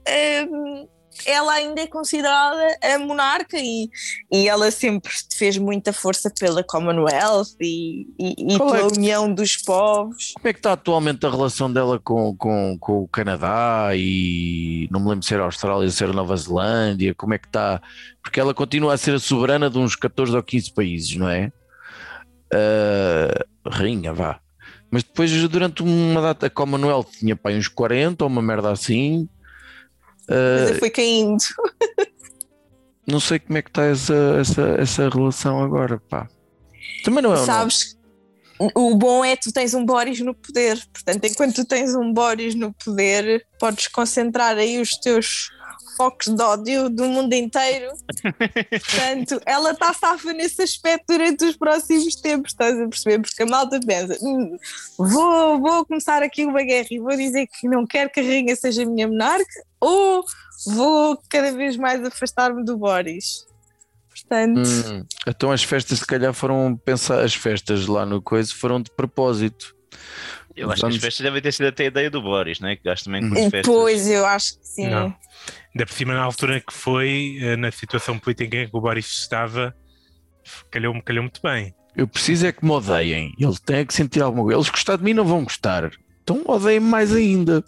[0.50, 0.88] um,
[1.26, 3.88] ela ainda é considerada a monarca e,
[4.32, 9.56] e ela sempre fez muita força pela Commonwealth e, e, e pela é união dos
[9.56, 10.32] povos.
[10.34, 15.00] Como é que está atualmente a relação dela com, com, com o Canadá e não
[15.00, 17.80] me lembro se era a Austrália, se era a Nova Zelândia, como é que está?
[18.22, 21.52] Porque ela continua a ser a soberana de uns 14 ou 15 países, não é?
[22.52, 24.40] Uh, rainha, vá.
[24.90, 29.28] Mas depois, durante uma data, a Commonwealth tinha pá, uns 40 ou uma merda assim,
[30.30, 31.42] Uh, foi caindo.
[33.04, 36.28] não sei como é que está essa, essa, essa relação agora, pá.
[37.02, 37.98] Também não é Sabes,
[38.74, 40.80] o bom é que tu tens um Boris no poder.
[40.92, 45.50] Portanto, enquanto tu tens um Boris no poder, podes concentrar aí os teus
[46.00, 47.92] focos de ódio do mundo inteiro.
[48.70, 53.18] Portanto, ela está safa nesse aspecto durante os próximos tempos, estás a perceber?
[53.20, 54.56] Porque a malta pensa: hum,
[54.96, 58.56] vou, vou começar aqui uma guerra e vou dizer que não quero que a rainha
[58.56, 59.44] seja minha monarca,
[59.78, 60.24] ou
[60.68, 63.46] vou cada vez mais afastar-me do Boris.
[64.08, 64.60] Portanto.
[64.60, 68.90] Hum, então as festas, se calhar, foram pensar, as festas lá no coisa foram de
[68.90, 69.76] propósito.
[70.56, 70.96] Eu acho Vamos...
[70.96, 72.76] que as festas devem ter sido até a ideia do Boris, né?
[72.76, 73.66] que gasto também com as festas.
[73.66, 74.88] Pois, eu acho que sim.
[74.88, 75.14] Não.
[75.74, 79.06] Ainda por cima, na altura que foi, eh, na situação política em que o Boris
[79.06, 79.74] estava,
[80.70, 81.74] calhou-me calhou muito bem.
[81.96, 83.32] Eu preciso é que me odeiem.
[83.38, 84.58] Ele tem que sentir alguma coisa.
[84.58, 85.90] Eles gostar de mim não vão gostar.
[86.22, 87.62] Então odeiem mais ainda.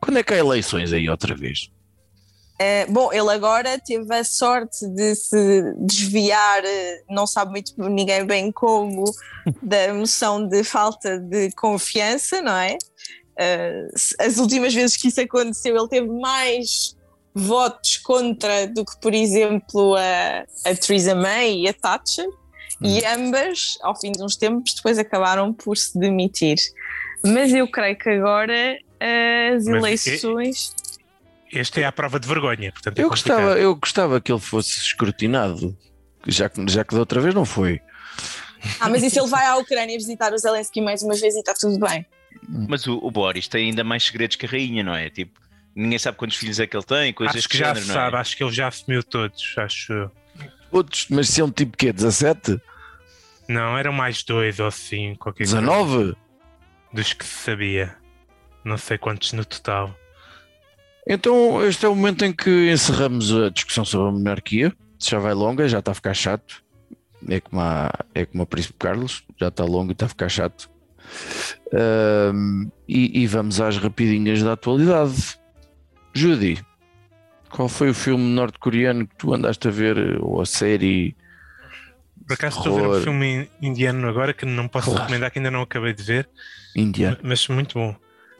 [0.00, 1.70] Quando é que há eleições aí outra vez?
[2.58, 8.24] É, bom, ele agora teve a sorte de se desviar, eh, não sabe muito ninguém
[8.24, 9.04] bem como,
[9.62, 12.78] da emoção de falta de confiança, não é?
[13.38, 13.88] Uh,
[14.18, 16.96] as últimas vezes que isso aconteceu, ele teve mais
[17.34, 22.26] votos contra do que, por exemplo, a, a Theresa May e a Thatcher,
[22.80, 23.26] e hum.
[23.26, 26.56] ambas, ao fim de uns tempos, depois acabaram por se demitir.
[27.22, 28.78] Mas eu creio que agora
[29.54, 30.74] as Mas eleições.
[31.58, 32.98] Este é a prova de vergonha, portanto.
[32.98, 35.76] É eu, gostava, eu gostava que ele fosse escrutinado,
[36.26, 37.80] já que, já que da outra vez não foi.
[38.80, 41.38] Ah, mas e se ele vai à Ucrânia visitar o Zelensky mais uma vez e
[41.38, 42.04] está tudo bem?
[42.48, 45.08] Mas o, o Boris tem ainda mais segredos que a rainha, não é?
[45.08, 45.40] Tipo,
[45.74, 48.20] ninguém sabe quantos filhos é que ele tem, coisas acho que já género, sabe, é?
[48.20, 50.10] acho que ele já assumiu todos, acho.
[50.70, 52.60] Todos, mas se é um tipo que 17?
[53.48, 55.24] Não, eram mais dois ou cinco.
[55.24, 55.94] Qualquer 19?
[55.94, 56.16] Coisa.
[56.92, 57.96] Dos que se sabia.
[58.64, 59.96] Não sei quantos no total.
[61.06, 64.72] Então, este é o momento em que encerramos a discussão sobre a monarquia.
[64.98, 66.64] Já vai longa, já está a ficar chato.
[67.28, 70.28] É como a, é como a Príncipe Carlos, já está longo e está a ficar
[70.28, 70.68] chato.
[71.72, 75.38] Um, e, e, vamos às rapidinhas da atualidade.
[76.12, 76.64] Judy,
[77.50, 81.16] qual foi o filme norte-coreano que tu andaste a ver, ou a série?
[82.26, 85.02] Por acaso estou a ver um filme indiano agora que não posso claro.
[85.02, 86.28] recomendar, que ainda não acabei de ver.
[86.74, 87.18] Indiano.
[87.22, 87.94] Mas muito bom.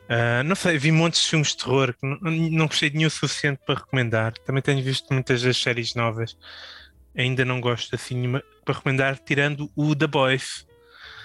[0.06, 3.10] Uh, não sei, vi montes de filmes de terror que não, não gostei de nenhum
[3.10, 4.32] suficiente para recomendar.
[4.44, 6.36] Também tenho visto muitas das séries novas.
[7.16, 8.30] Ainda não gosto assim
[8.64, 10.66] para recomendar, tirando o The Boys.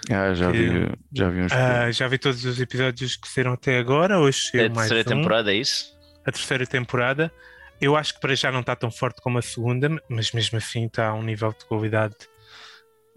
[0.09, 1.51] Ah, já que, vi, já vi uns.
[1.51, 4.19] Uh, já vi todos os episódios que saíram até agora.
[4.19, 5.17] Hoje é a terceira um.
[5.17, 5.95] temporada, é isso?
[6.25, 7.31] A terceira temporada.
[7.79, 10.85] Eu acho que para já não está tão forte como a segunda, mas mesmo assim
[10.85, 12.15] está a um nível de qualidade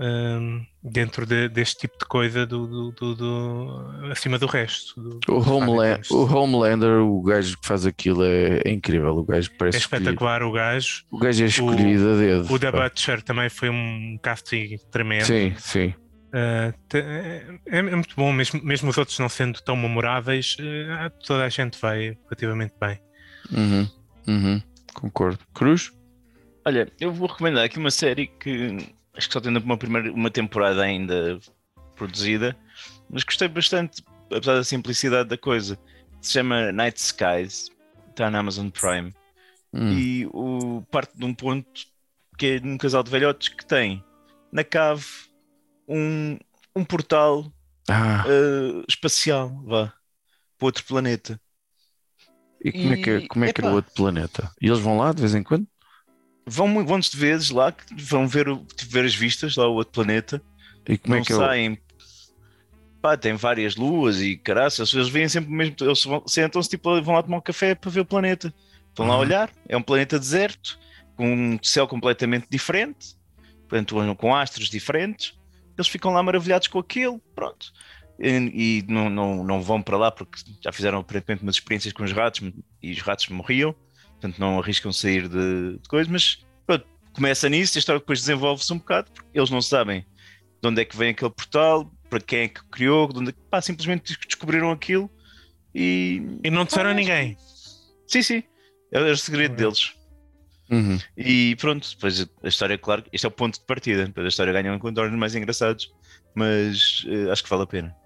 [0.00, 5.00] um, dentro de, deste tipo de coisa do, do, do, do acima do resto.
[5.00, 9.16] Do, o, Homeland, o Homelander, o gajo que faz aquilo é, é incrível.
[9.16, 10.50] O gajo parece é espetacular escolhido.
[10.50, 11.04] o gajo.
[11.10, 12.52] O gajo é escolhido o, a dedo.
[12.52, 15.26] O da Butcher também foi um casting tremendo.
[15.26, 15.94] Sim, sim.
[16.34, 21.44] Uh, é, é, muito bom, mesmo, mesmo os outros não sendo tão memoráveis, uh, toda
[21.44, 23.00] a gente vai relativamente bem.
[23.52, 23.88] Uhum,
[24.26, 24.62] uhum,
[24.94, 25.38] concordo.
[25.54, 25.92] Cruz?
[26.64, 28.78] Olha, eu vou recomendar aqui uma série que
[29.16, 31.38] acho que só tem uma, primeira, uma temporada ainda
[31.94, 32.56] produzida,
[33.08, 35.78] mas gostei bastante, apesar da simplicidade da coisa.
[36.20, 37.70] Se chama Night Skies,
[38.10, 39.12] está na Amazon Prime.
[39.72, 39.92] Hum.
[39.92, 41.86] E o, parte de um ponto
[42.38, 44.02] que é num casal de velhotes que tem
[44.52, 45.04] na cave
[45.88, 46.38] um,
[46.74, 47.52] um portal
[47.88, 48.24] ah.
[48.26, 49.92] uh, espacial, vá,
[50.58, 51.40] para outro planeta.
[52.64, 54.50] E como é que, é, como é, que é o outro planeta?
[54.60, 55.66] E eles vão lá de vez em quando?
[56.46, 58.46] Vão vão de vezes lá, vão ver,
[58.86, 60.42] ver as vistas lá, o outro planeta.
[60.86, 61.72] E como é que saem.
[61.72, 61.78] Eu...
[63.00, 67.22] Pá, tem várias luas e caraças, eles vêm sempre mesmo, eles sentam-se tipo, vão lá
[67.22, 68.52] tomar um café para ver o planeta.
[68.96, 70.78] Vão lá olhar, é um planeta deserto,
[71.16, 73.14] com um céu completamente diferente,
[73.68, 75.34] portanto, com astros diferentes
[75.76, 77.72] eles ficam lá maravilhados com aquilo, pronto.
[78.18, 82.04] E, e não, não, não vão para lá porque já fizeram aparentemente umas experiências com
[82.04, 82.40] os ratos
[82.80, 83.74] e os ratos morriam,
[84.24, 88.72] portanto não arriscam sair de, de coisas, mas pronto, começa nisso, a história depois desenvolve-se
[88.72, 90.06] um bocado, porque eles não sabem
[90.62, 93.34] de onde é que vem aquele portal, para quem é que criou, de onde, é
[93.50, 95.10] pá, simplesmente descobriram aquilo
[95.74, 96.22] e.
[96.42, 97.36] E não disseram a ninguém.
[98.06, 98.42] Sim, sim.
[98.90, 99.92] É o segredo deles.
[100.70, 100.98] Uhum.
[101.16, 104.06] E pronto, depois a história, claro, este é o ponto de partida.
[104.06, 105.92] Depois a história ganha um contornos mais engraçados,
[106.34, 107.96] mas uh, acho que vale a pena.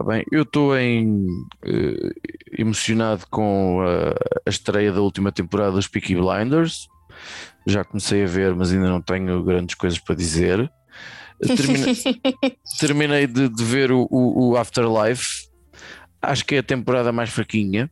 [0.00, 2.10] Tá bem, eu estou em uh,
[2.56, 4.12] emocionado com a,
[4.46, 6.88] a, estreia da última temporada dos Peaky Blinders.
[7.66, 10.72] Já comecei a ver, mas ainda não tenho grandes coisas para dizer.
[11.46, 11.94] Terminei,
[12.80, 15.50] terminei de, de, ver o, o, o Afterlife.
[16.22, 17.90] Acho que é a temporada mais fraquinha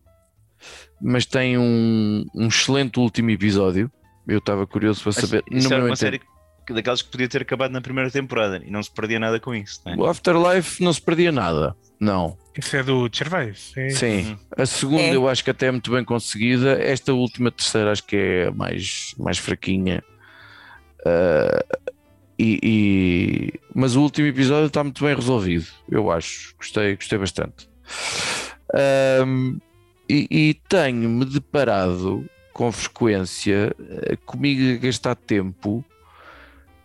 [1.01, 3.93] mas tem um, um excelente último episódio.
[4.27, 5.45] Eu estava curioso para saber.
[5.51, 6.23] Isso era uma série
[6.71, 9.81] daquelas que podia ter acabado na primeira temporada e não se perdia nada com isso.
[9.87, 9.95] É?
[9.95, 12.37] O Afterlife não se perdia nada, não.
[12.57, 13.73] Isso é do Gervais.
[13.75, 14.31] Sim, Sim.
[14.31, 14.39] Uhum.
[14.57, 15.17] a segunda é.
[15.17, 16.73] eu acho que até é muito bem conseguida.
[16.83, 20.03] Esta última, terceira, acho que é mais, mais fraquinha.
[21.01, 21.79] Uh,
[22.39, 26.55] e, e, Mas o último episódio está muito bem resolvido, eu acho.
[26.57, 27.69] Gostei, gostei bastante.
[29.25, 29.59] Um,
[30.09, 33.75] e, e tenho-me deparado com frequência
[34.25, 35.85] comigo a gastar tempo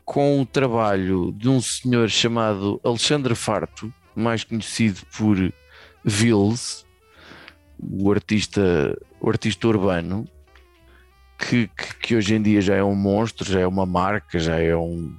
[0.05, 5.37] com o trabalho de um senhor chamado Alexandre Farto, mais conhecido por
[6.03, 6.85] Vils,
[7.79, 10.27] o artista, o artista urbano,
[11.37, 14.59] que, que, que, hoje em dia já é um monstro, já é uma marca, já
[14.59, 15.15] é um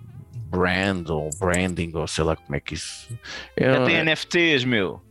[0.49, 3.09] brand ou branding, ou sei lá como é que isso.
[3.57, 5.03] É, já tem NFTs, meu.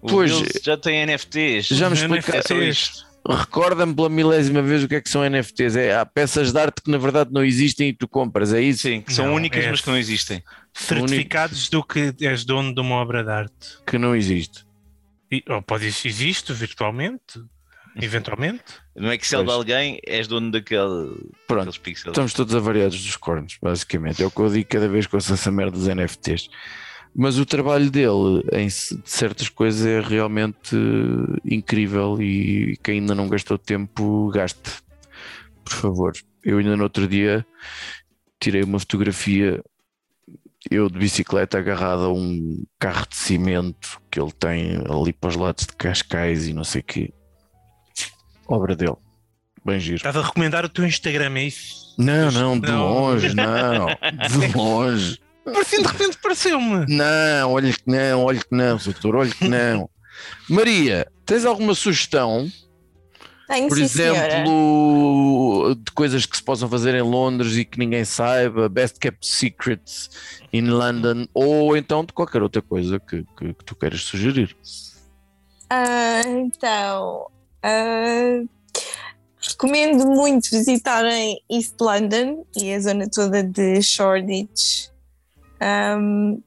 [0.00, 0.30] O pois,
[0.62, 1.68] já tem NFTs.
[1.68, 3.13] Já me explicaste isto.
[3.26, 5.76] Recorda-me pela milésima vez o que é que são NFTs.
[5.76, 8.82] É, há peças de arte que na verdade não existem e tu compras, é isso?
[8.82, 10.42] Sim, que são não, únicas, é mas que não existem.
[10.74, 13.78] Certificados do que és dono de uma obra de arte.
[13.86, 14.66] Que não existe.
[15.32, 17.42] E, ou pode existe virtualmente,
[17.96, 18.62] eventualmente.
[18.94, 19.48] No Excel pois.
[19.48, 21.16] de alguém és dono daquele,
[21.46, 22.12] Pronto, pixels.
[22.12, 24.22] Estamos todos avariados dos cornos, basicamente.
[24.22, 26.50] É o que eu digo cada vez que ouço essa merda dos NFTs.
[27.16, 30.76] Mas o trabalho dele em certas coisas é realmente
[31.44, 34.82] incrível e quem ainda não gastou tempo, gaste.
[35.64, 36.12] Por favor.
[36.44, 37.46] Eu ainda no outro dia
[38.40, 39.62] tirei uma fotografia
[40.70, 45.36] eu de bicicleta agarrado a um carro de cimento que ele tem ali para os
[45.36, 47.14] lados de Cascais e não sei o quê.
[48.48, 48.96] Obra dele.
[49.64, 49.96] Bem giro.
[49.96, 51.94] Estás a recomendar o teu Instagram, é isso?
[51.98, 52.86] Não, não, de não.
[52.86, 53.86] longe, não.
[54.28, 55.18] De longe.
[55.44, 56.86] Parecia de repente pareceu-me.
[56.88, 59.90] Não, olha que não, olha que não, doutor, olha que não.
[60.48, 62.50] Maria, tens alguma sugestão?
[63.46, 65.74] Tenho, Por sim, exemplo, senhora.
[65.74, 70.10] de coisas que se possam fazer em Londres e que ninguém saiba, Best Kept Secrets
[70.50, 74.56] in London, ou então de qualquer outra coisa que, que, que tu queiras sugerir.
[75.70, 77.26] Uh, então,
[77.64, 78.48] uh,
[79.38, 84.93] recomendo muito visitarem East London e a zona toda de Shoreditch
[85.98, 86.42] um,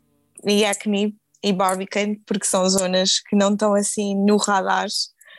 [0.46, 4.88] e Acme e Barbican, porque são zonas que não estão assim no radar.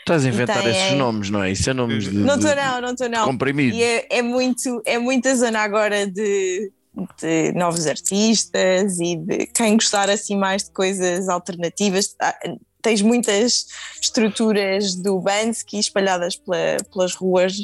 [0.00, 0.70] Estás a inventar têm...
[0.70, 1.52] esses nomes, não é?
[1.52, 2.16] Isso é nomes de.
[2.16, 3.26] Não estou, não, não estou, não.
[3.26, 3.78] Comprimidos.
[3.78, 6.72] E é, é, muito, é muita zona agora de,
[7.20, 12.14] de novos artistas e de quem gostar assim mais de coisas alternativas.
[12.20, 12.34] Ah,
[12.80, 13.66] tens muitas
[14.00, 17.54] estruturas do Bansky espalhadas pela, pelas ruas.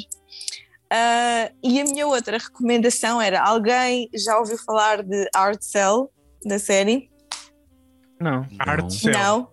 [0.95, 6.09] Uh, e a minha outra recomendação era: alguém já ouviu falar de Art Cell,
[6.45, 7.09] da série?
[8.19, 8.45] Não.
[8.59, 9.11] Art Cell.
[9.11, 9.49] Não.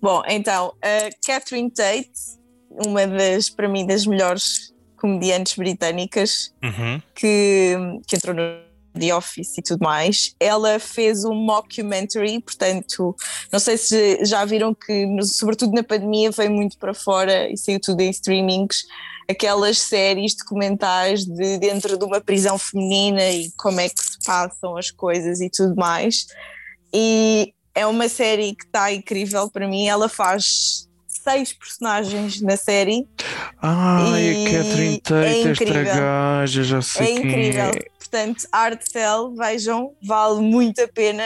[0.00, 2.10] Bom, então, a Catherine Tate,
[2.86, 7.00] uma das, para mim, das melhores comediantes britânicas, Uhum.
[7.14, 7.74] que,
[8.06, 8.42] que entrou no
[8.98, 13.14] The Office e tudo mais, ela fez um mockumentary, portanto,
[13.52, 17.80] não sei se já viram que, sobretudo na pandemia, veio muito para fora e saiu
[17.80, 18.84] tudo em streamings,
[19.28, 24.76] aquelas séries documentais de dentro de uma prisão feminina e como é que se passam
[24.76, 26.26] as coisas e tudo mais.
[26.92, 33.08] E é uma série que está incrível para mim, ela faz seis personagens na série
[33.62, 35.94] Ai, a Catherine é Tate, esta incrível.
[35.94, 37.64] gaja, já sei É quem incrível.
[37.64, 37.94] é.
[37.98, 41.24] Portanto, Art Cell, vejam, vale muito a pena.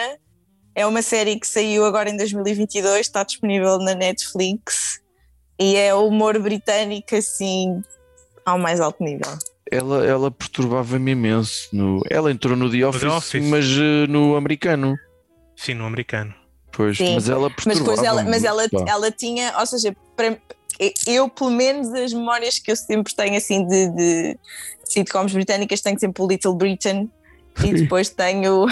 [0.74, 5.00] É uma série que saiu agora em 2022, está disponível na Netflix
[5.58, 7.82] e é humor britânico assim
[8.44, 9.36] ao mais alto nível.
[9.70, 11.68] Ela, ela perturbava-me imenso.
[11.72, 13.44] No, ela entrou no The Office, Office.
[13.44, 14.96] mas eh, no americano.
[15.54, 16.34] Sim, no americano.
[16.72, 17.14] Pois, Sim.
[17.14, 20.38] mas ela Mas perturbava depois ela, mas ela, ela tinha, ou seja, para,
[21.06, 24.38] eu pelo menos as memórias que eu sempre tenho assim de, de
[24.84, 27.10] sitcoms britânicas tenho sempre o Little Britain
[27.64, 28.66] e depois tenho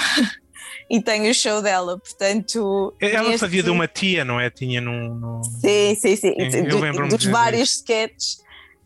[0.90, 4.50] e tenho o show dela, portanto Ela neste- fazia de uma tia, não é?
[4.50, 5.14] Tinha num.
[5.14, 6.34] num- Sim, sim, sim.
[6.38, 8.38] Eu Do- lembro-me dos vários sketches.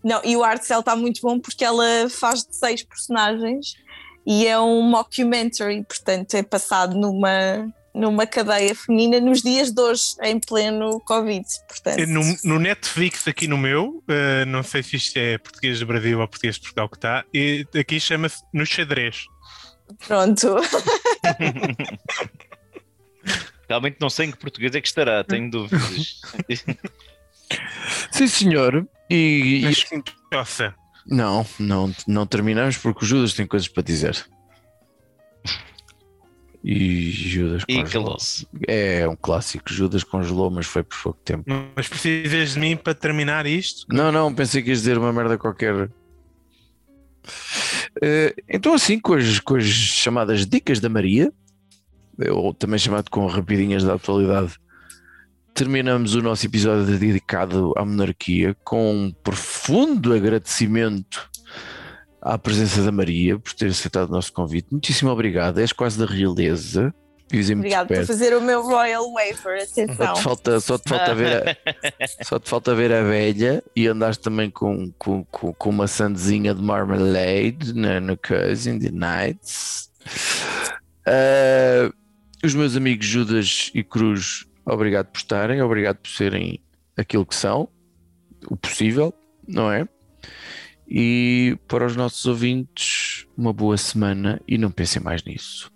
[0.03, 3.75] Não, e o Art Cell está muito bom porque ela faz de seis personagens
[4.27, 10.15] e é um mockumentary, portanto é passado numa, numa cadeia feminina nos dias de hoje,
[10.23, 11.45] em pleno Covid.
[11.69, 15.79] Portanto, É No, no Netflix, aqui no meu, eh, não sei se isto é português
[15.81, 19.25] do Brasil ou português de Portugal que está, e aqui chama-se No Xadrez.
[20.07, 20.57] Pronto.
[23.69, 26.21] Realmente não sei em que português é que estará, tenho dúvidas.
[28.11, 28.87] Sim, senhor.
[29.09, 29.85] E, e- Mas,
[30.33, 30.75] nossa,
[31.07, 34.27] Não, não, não terminamos porque o Judas tem coisas para dizer.
[36.63, 38.17] E Judas E congelou.
[38.69, 39.73] É um clássico.
[39.73, 41.45] Judas congelou, mas foi por pouco tempo.
[41.75, 43.87] mas precisas de mim para terminar isto?
[43.89, 45.89] Não, não, pensei que ias dizer uma merda qualquer.
[48.03, 51.33] Eh, então, assim, com as, com as chamadas Dicas da Maria,
[52.31, 54.55] ou também chamado com Rapidinhas da Atualidade,
[55.55, 61.29] terminamos o nosso episódio dedicado à monarquia com um profundo agradecimento
[62.23, 64.69] à presença da Maria por ter aceitado o nosso convite.
[64.71, 65.59] Muitíssimo obrigado.
[65.59, 66.95] És quase da realeza.
[67.59, 70.15] Obrigado por fazer o meu Royal Wafer, Só atenção.
[70.15, 71.57] te falta, só te falta ver a,
[72.25, 76.55] só te falta ver a velha e andaste também com, com, com, com uma sandezinha
[76.55, 79.91] de marmalade na, no Cousin the Nights.
[81.07, 81.93] Ah,
[82.45, 86.61] os meus amigos Judas e Cruz, obrigado por estarem, obrigado por serem
[86.97, 87.69] aquilo que são,
[88.49, 89.15] o possível,
[89.47, 89.87] não é?
[90.89, 95.71] E para os nossos ouvintes, uma boa semana e não pensem mais nisso.